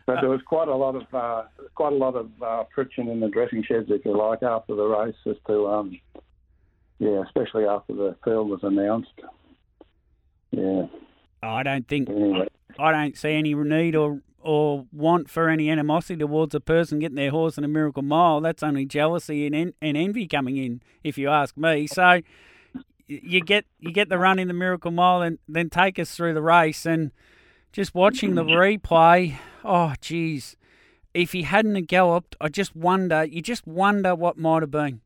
[0.06, 1.44] But there was quite a lot of uh,
[1.74, 4.84] quite a lot of uh, friction in the dressing sheds, if you like, after the
[4.84, 6.00] race, as to um,
[7.00, 9.20] yeah, especially after the field was announced.
[10.52, 10.86] Yeah.
[11.44, 12.48] I don't think Anyway,
[12.80, 17.16] I don't see any need or or want for any animosity towards a person getting
[17.16, 18.42] their horse in a miracle mile.
[18.42, 21.88] That's only jealousy and, en- and envy coming in, if you ask me.
[21.88, 22.22] So
[23.08, 26.36] you get you get the run in the miracle mile, and then take us through
[26.36, 27.12] the race and
[27.72, 29.36] just watching the replay.
[29.64, 30.56] Oh, geez,
[31.14, 33.26] if he hadn't galloped, I just wonder.
[33.26, 35.02] You just wonder what might have been.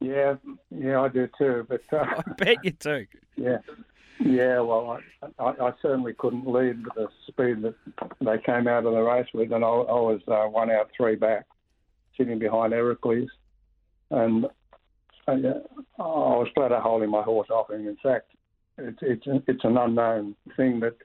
[0.00, 0.36] yeah,
[0.70, 1.66] yeah, I do too.
[1.68, 3.06] But uh, I bet you do.
[3.36, 3.58] yeah,
[4.20, 4.60] yeah.
[4.60, 7.74] Well, I, I, I certainly couldn't lead the speed that
[8.20, 11.16] they came out of the race with, and I, I was uh, one out, three
[11.16, 11.46] back,
[12.16, 13.28] sitting behind Iraklis,
[14.10, 14.46] and
[15.26, 15.60] I, uh,
[15.98, 17.86] I was flat out holding my horse off him.
[17.86, 18.30] In fact,
[18.78, 20.96] it's it's it's an unknown thing that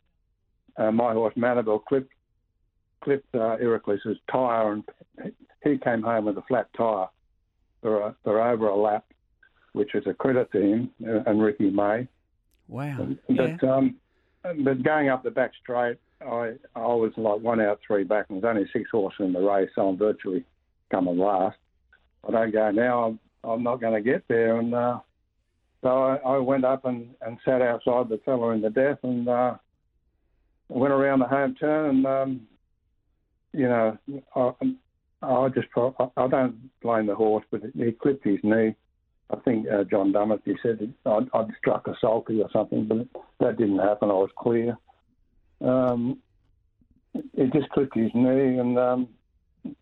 [0.78, 2.11] uh, my horse Menaville clipped
[3.01, 3.57] clipped uh,
[4.32, 4.84] tyre, and
[5.63, 7.07] he came home with a flat tyre
[7.82, 9.05] for a, for over a lap,
[9.74, 12.07] which is a credit to him uh, and Ricky May.
[12.68, 13.07] Wow.
[13.28, 13.57] Yeah.
[13.59, 13.95] But um,
[14.63, 18.41] but going up the back straight, I I was like one out, three back, and
[18.41, 20.43] there's only six horses in the race, so I'm virtually
[20.91, 21.57] coming last.
[22.28, 23.03] I don't go now.
[23.03, 24.99] I'm, I'm not going to get there, and uh,
[25.82, 29.28] so I, I went up and, and sat outside the fella in the death, and
[29.28, 29.55] uh,
[30.70, 32.47] went around the home turn, and um,
[33.53, 33.97] you know,
[34.36, 34.51] I,
[35.22, 35.68] I just
[36.18, 38.76] I don't blame the horse, but he clipped his knee.
[39.32, 43.07] I think uh, John Dumesny, he said I'd, I'd, struck a sulky or something, but
[43.39, 44.11] that didn't happen.
[44.11, 44.78] I was clear.
[45.61, 46.19] Um,
[47.13, 49.07] it just clipped his knee and um,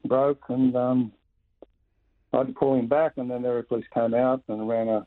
[0.06, 1.12] broke, and um,
[2.32, 5.06] I had to pull him back, and then the police came out and ran a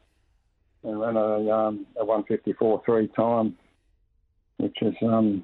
[0.85, 3.57] and ran a, um, a 154 three time,
[4.59, 5.43] which is um,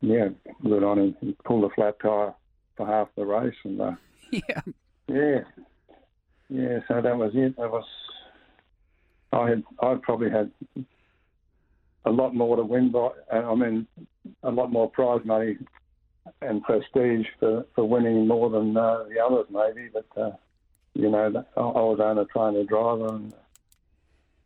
[0.00, 0.28] yeah
[0.62, 1.16] good on him.
[1.20, 2.34] He pulled a flat tire
[2.76, 3.92] for half the race, and uh,
[4.30, 4.60] yeah,
[5.08, 5.40] yeah,
[6.48, 6.78] yeah.
[6.88, 7.56] So that was it.
[7.56, 7.84] That was
[9.34, 10.50] I had I probably had
[12.04, 13.10] a lot more to win by.
[13.32, 13.86] I mean,
[14.42, 15.56] a lot more prize money
[16.40, 19.88] and prestige for, for winning more than uh, the others, maybe.
[19.92, 20.30] But uh,
[20.94, 23.32] you know, I was only trying to driver, and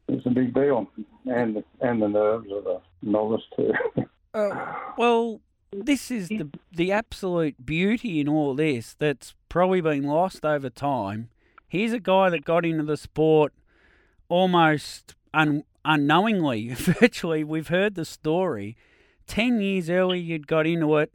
[0.08, 0.88] it's a big deal,
[1.26, 3.72] and and the nerves of the novice too.
[4.34, 5.40] uh, well,
[5.72, 11.28] this is the the absolute beauty in all this that's probably been lost over time.
[11.68, 13.52] Here's a guy that got into the sport
[14.28, 16.68] almost un, unknowingly.
[16.74, 18.76] Virtually, we've heard the story.
[19.26, 21.12] Ten years earlier, you'd got into it.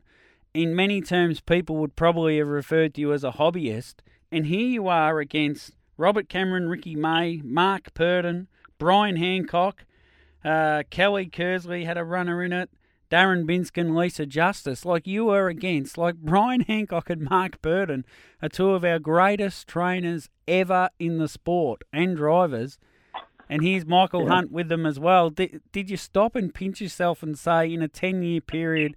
[0.54, 3.96] In many terms, people would probably have referred to you as a hobbyist.
[4.32, 8.48] And here you are against Robert Cameron, Ricky May, Mark Purdon,
[8.78, 9.86] Brian Hancock,
[10.44, 12.70] uh, Kelly Kersley had a runner in it.
[13.10, 18.06] Darren Binskin, Lisa Justice, like you were against, like Brian Hancock and Mark Purdon,
[18.42, 22.80] are two of our greatest trainers ever in the sport and drivers.
[23.50, 24.30] And here's Michael yeah.
[24.30, 25.30] Hunt with them as well.
[25.30, 28.96] Did, did you stop and pinch yourself and say, in a 10 year period,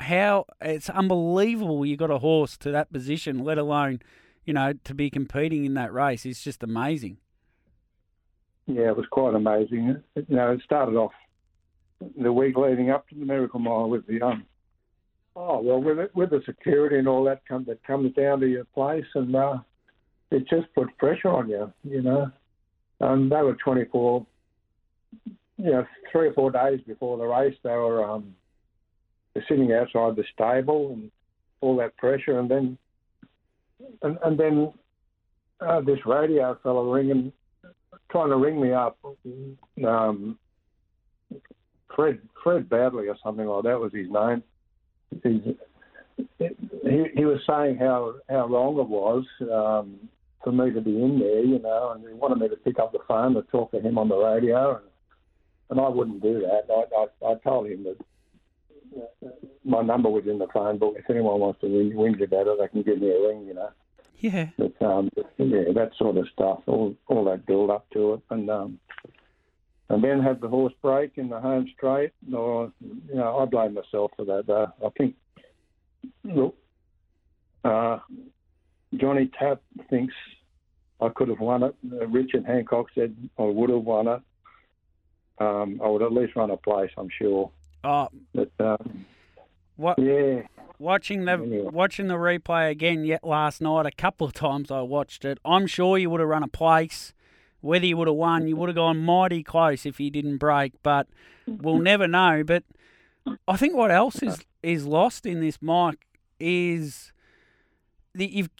[0.00, 4.00] how it's unbelievable you got a horse to that position, let alone,
[4.44, 6.26] you know, to be competing in that race?
[6.26, 7.18] It's just amazing.
[8.66, 10.02] Yeah, it was quite amazing.
[10.16, 11.12] You know, it started off
[12.16, 14.44] the week leading up to the Miracle Mile with the um,
[15.36, 18.46] oh well with it, with the security and all that come that comes down to
[18.46, 19.58] your place and uh,
[20.30, 22.30] it just puts pressure on you, you know.
[23.04, 24.26] And they were 24,
[25.58, 28.34] you know, three or four days before the race, they were um,
[29.46, 31.10] sitting outside the stable and
[31.60, 32.78] all that pressure, and then
[34.02, 34.72] and, and then
[35.60, 37.30] uh, this radio fellow ringing,
[38.10, 38.96] trying to ring me up.
[39.86, 40.38] Um,
[41.94, 44.42] Fred Fred Badley or something like that was his name.
[45.22, 45.54] He's,
[46.38, 50.08] he, he was saying how how wrong it was um,
[50.44, 52.92] for me to be in there, you know, and he wanted me to pick up
[52.92, 54.84] the phone to talk to him on the radio, and,
[55.70, 56.68] and I wouldn't do that.
[56.70, 57.96] I, I, I told him that
[59.64, 60.94] my number was in the phone book.
[60.98, 63.54] If anyone wants to ring, ring about it, they can give me a ring, you
[63.54, 63.70] know.
[64.18, 64.48] Yeah.
[64.56, 68.48] But um, yeah, that sort of stuff, all all that build up to it, and
[68.48, 68.78] um,
[69.88, 72.12] and then had the horse break in the home straight.
[72.32, 74.48] Or you know, I blame myself for that.
[74.48, 75.16] Uh, I think
[76.22, 76.56] look,
[77.64, 77.98] uh,
[78.96, 80.14] Johnny Tapp thinks
[81.00, 81.74] I could have won it.
[81.92, 84.20] Uh, Richard Hancock said I would have won it.
[85.38, 87.50] Um, I would at least run a place, I'm sure.
[87.82, 89.04] Oh, but um,
[89.76, 89.98] what?
[89.98, 90.42] Yeah.
[90.78, 91.70] Watching the anyway.
[91.72, 95.38] watching the replay again yet last night, a couple of times I watched it.
[95.44, 97.12] I'm sure you would have run a place.
[97.60, 100.74] Whether you would have won, you would have gone mighty close if you didn't break,
[100.82, 101.06] but
[101.46, 102.44] we'll never know.
[102.44, 102.64] But
[103.48, 106.06] I think what else is is lost in this, Mike,
[106.38, 107.12] is
[108.14, 108.50] the you've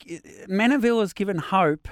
[0.49, 1.89] Menaville has given hope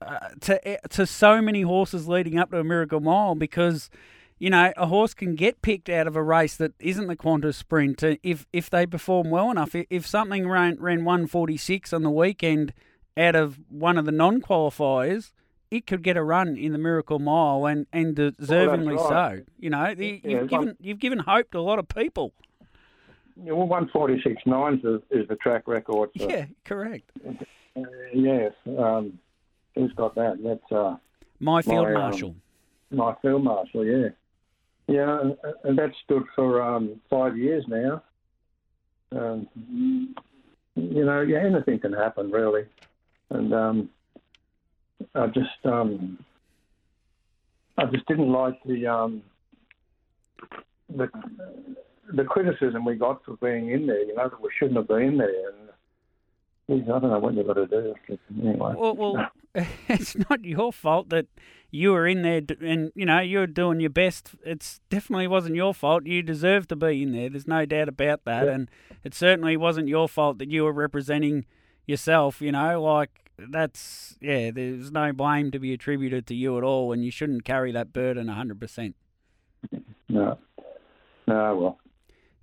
[0.00, 3.90] uh, to to so many horses leading up to a Miracle Mile because
[4.38, 7.54] you know a horse can get picked out of a race that isn't the Qantas
[7.54, 9.74] Sprint if if they perform well enough.
[9.74, 12.72] If something ran ran one forty six on the weekend
[13.16, 15.32] out of one of the non qualifiers.
[15.68, 19.38] It could get a run in the Miracle Mile, and, and deservingly oh, right.
[19.38, 19.44] so.
[19.58, 22.32] You know, the, yeah, you've given you've given hope to a lot of people.
[23.42, 26.10] Yeah, well, one forty six nines is, is the track record.
[26.16, 26.28] So.
[26.28, 27.10] Yeah, correct.
[27.76, 27.82] Uh,
[28.14, 29.18] yes, um,
[29.74, 30.38] who's got that?
[30.42, 30.96] That's uh,
[31.40, 32.28] my field my, um, marshal.
[32.30, 34.08] Um, my field marshal, yeah,
[34.88, 38.02] yeah, and, and that stood for um, five years now.
[39.12, 39.46] Um,
[40.74, 42.64] you know, yeah, anything can happen really,
[43.30, 43.90] and um,
[45.14, 46.18] I just um,
[47.76, 49.22] I just didn't like the um,
[50.88, 51.10] the
[52.14, 54.02] the criticism we got for being in there.
[54.02, 55.50] You know that we shouldn't have been there,
[56.68, 57.94] and I don't know what you've got to do.
[58.42, 58.74] Anyway.
[58.76, 59.30] Well, well
[59.88, 61.26] it's not your fault that
[61.70, 64.30] you were in there and, you know, you're doing your best.
[64.44, 66.06] It's definitely wasn't your fault.
[66.06, 67.28] You deserve to be in there.
[67.28, 68.46] There's no doubt about that.
[68.46, 68.52] Yeah.
[68.52, 68.70] And
[69.04, 71.44] it certainly wasn't your fault that you were representing
[71.86, 76.64] yourself, you know, like that's, yeah, there's no blame to be attributed to you at
[76.64, 78.94] all and you shouldn't carry that burden 100%.
[80.08, 80.38] No.
[81.26, 81.78] No, well.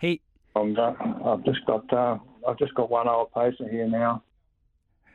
[0.03, 0.19] He,
[0.53, 0.91] I'm, uh,
[1.25, 4.21] I've just got uh, I've just got one old pacer here now.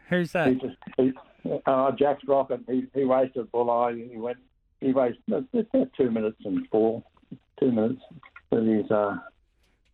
[0.08, 0.48] Who's that?
[0.48, 1.12] He just he,
[1.66, 2.60] uh, Jack's rocket.
[2.66, 3.92] He he raced at Bull Eye.
[4.10, 4.38] He went
[4.80, 5.44] he raced about
[5.94, 7.04] two minutes and four,
[7.60, 8.00] two minutes.
[8.48, 9.18] But he's uh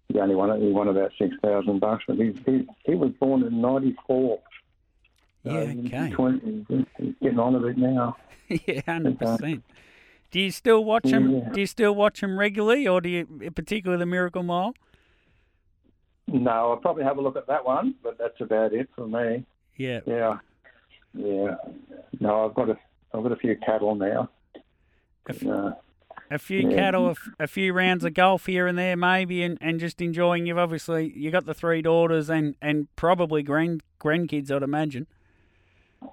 [0.07, 2.05] he only won he won about six thousand bucks.
[2.07, 4.39] But he's he he was born in '94.
[5.43, 6.15] Yeah, okay.
[6.69, 8.17] He's, he's getting on a bit now.
[8.49, 9.65] yeah, hundred percent.
[10.35, 11.31] Do you still watch him?
[11.31, 11.49] Yeah.
[11.53, 14.75] Do you still watch him regularly, or do you, particularly the Miracle Mile?
[16.27, 19.45] No, I'll probably have a look at that one, but that's about it for me.
[19.77, 20.01] Yeah.
[20.05, 20.39] Yeah,
[21.15, 21.55] yeah.
[22.19, 22.77] No, I've got a
[23.13, 24.29] I've got a few cattle now.
[25.31, 25.71] Uh,
[26.33, 26.75] A few Yeah.
[26.79, 30.01] cattle, a, f- a few rounds of golf here and there, maybe, and, and just
[30.01, 30.47] enjoying.
[30.47, 35.07] You've obviously you got the three daughters and, and probably grand grandkids, I'd imagine.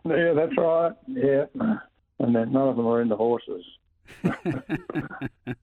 [0.05, 0.91] yeah, that's right.
[1.07, 1.45] Yeah,
[2.19, 3.65] and then none of them are in the horses.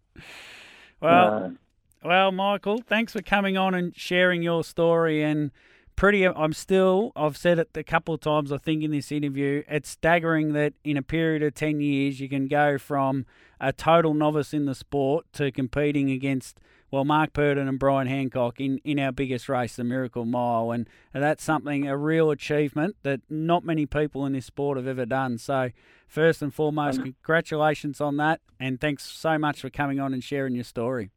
[1.01, 1.57] Well, No.
[2.05, 5.22] Well, Michael, thanks for coming on and sharing your story.
[5.22, 5.51] And
[5.96, 9.64] pretty, I'm still, I've said it a couple of times, I think, in this interview,
[9.68, 13.26] it's staggering that in a period of 10 years, you can go from
[13.61, 16.61] a total novice in the sport to competing against,
[16.91, 20.70] well, Mark Purdon and Brian Hancock in, in our biggest race, the Miracle Mile.
[20.70, 25.05] And that's something, a real achievement that not many people in this sport have ever
[25.05, 25.39] done.
[25.39, 25.70] So,
[26.07, 28.41] first and foremost, congratulations on that.
[28.59, 31.11] And thanks so much for coming on and sharing your story.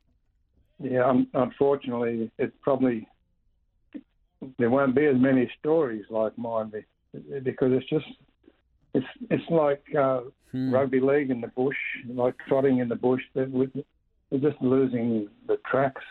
[0.80, 3.08] Yeah, um, unfortunately, it's probably
[4.58, 6.72] there won't be as many stories like mine
[7.44, 8.06] because it's just
[8.94, 10.74] it's it's like uh, Hmm.
[10.74, 13.22] rugby league in the bush, like trotting in the bush.
[13.36, 13.70] That we-
[14.32, 16.02] we're just losing the tracks.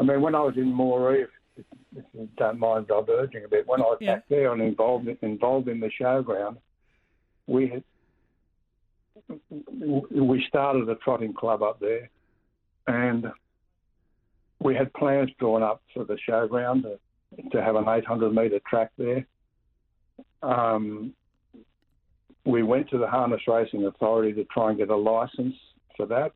[0.00, 1.22] I mean, when I was in Moree,
[1.56, 1.64] if,
[1.96, 4.16] if you don't mind diverging a bit, when I was Yeah.
[4.16, 6.56] back there and involved involved in the showground,
[7.46, 7.84] we had
[10.10, 12.10] we started a trotting club up there,
[12.88, 13.26] and
[14.60, 16.98] we had plans drawn up for the showground to,
[17.50, 19.26] to have an 800 metre track there.
[20.42, 21.14] Um,
[22.44, 25.54] we went to the Harness Racing Authority to try and get a license
[25.96, 26.32] for that.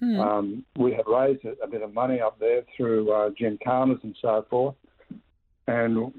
[0.00, 0.20] Hmm.
[0.20, 4.16] Um, we had raised a, a bit of money up there through uh, gymkhanas and
[4.20, 4.74] so forth.
[5.66, 6.12] And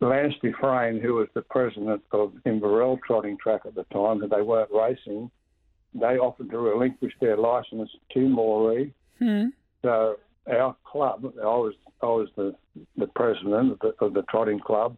[0.00, 4.42] Lance Dufresne, who was the president of Inverell Trotting Track at the time, and they
[4.42, 5.30] weren't racing,
[5.94, 8.92] they offered to relinquish their license to Moree.
[9.18, 9.46] Hmm.
[9.82, 10.16] So
[10.50, 12.54] our club, I was I was the,
[12.98, 14.96] the president of the, of the trotting club,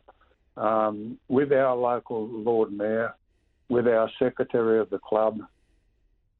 [0.57, 3.15] um, with our local Lord Mayor,
[3.69, 5.39] with our secretary of the club,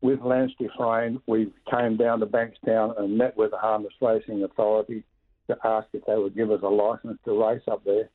[0.01, 5.03] with Lance Dufresne, we came down to Bankstown and met with the Harness Racing Authority
[5.49, 8.09] to ask if they would give us a license to race up there,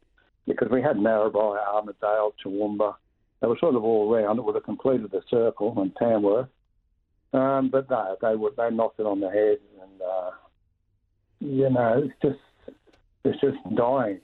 [0.47, 2.95] because we had Narrabri, Armidale, Toowoomba.
[3.41, 4.39] They were sort of all round.
[4.39, 6.47] It would have completed the circle and Tamworth.
[7.33, 10.31] Um, but no, they would they knocked it on the head, and uh,
[11.39, 12.77] you know, it's just
[13.25, 14.19] it's just dying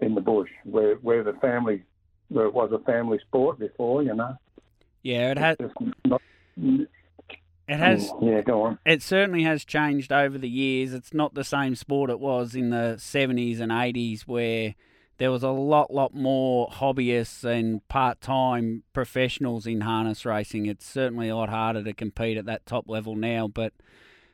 [0.00, 1.84] in the bush where where the family
[2.28, 4.34] where it was a family sport before, you know.
[5.04, 5.56] Yeah, it has.
[5.60, 5.70] It
[7.68, 8.10] has.
[8.10, 8.80] Mm, yeah, go on.
[8.84, 10.92] It certainly has changed over the years.
[10.92, 14.74] It's not the same sport it was in the seventies and eighties, where
[15.18, 20.66] there was a lot, lot more hobbyists and part-time professionals in harness racing.
[20.66, 23.72] It's certainly a lot harder to compete at that top level now, but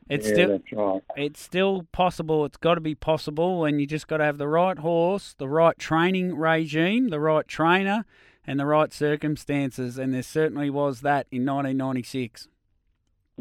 [0.09, 1.03] it's yeah, still right.
[1.17, 2.45] it's still possible.
[2.45, 5.49] It's got to be possible, and you just got to have the right horse, the
[5.49, 8.07] right training regime, the right trainer,
[8.47, 9.99] and the right circumstances.
[9.99, 12.49] And there certainly was that in 1996.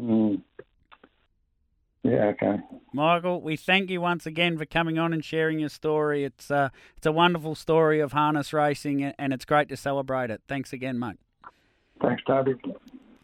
[0.00, 0.42] Mm.
[2.02, 2.56] Yeah, okay.
[2.94, 6.24] Michael, we thank you once again for coming on and sharing your story.
[6.24, 10.40] It's uh, it's a wonderful story of harness racing, and it's great to celebrate it.
[10.48, 11.18] Thanks again, mate.
[12.00, 12.54] Thanks, Toby.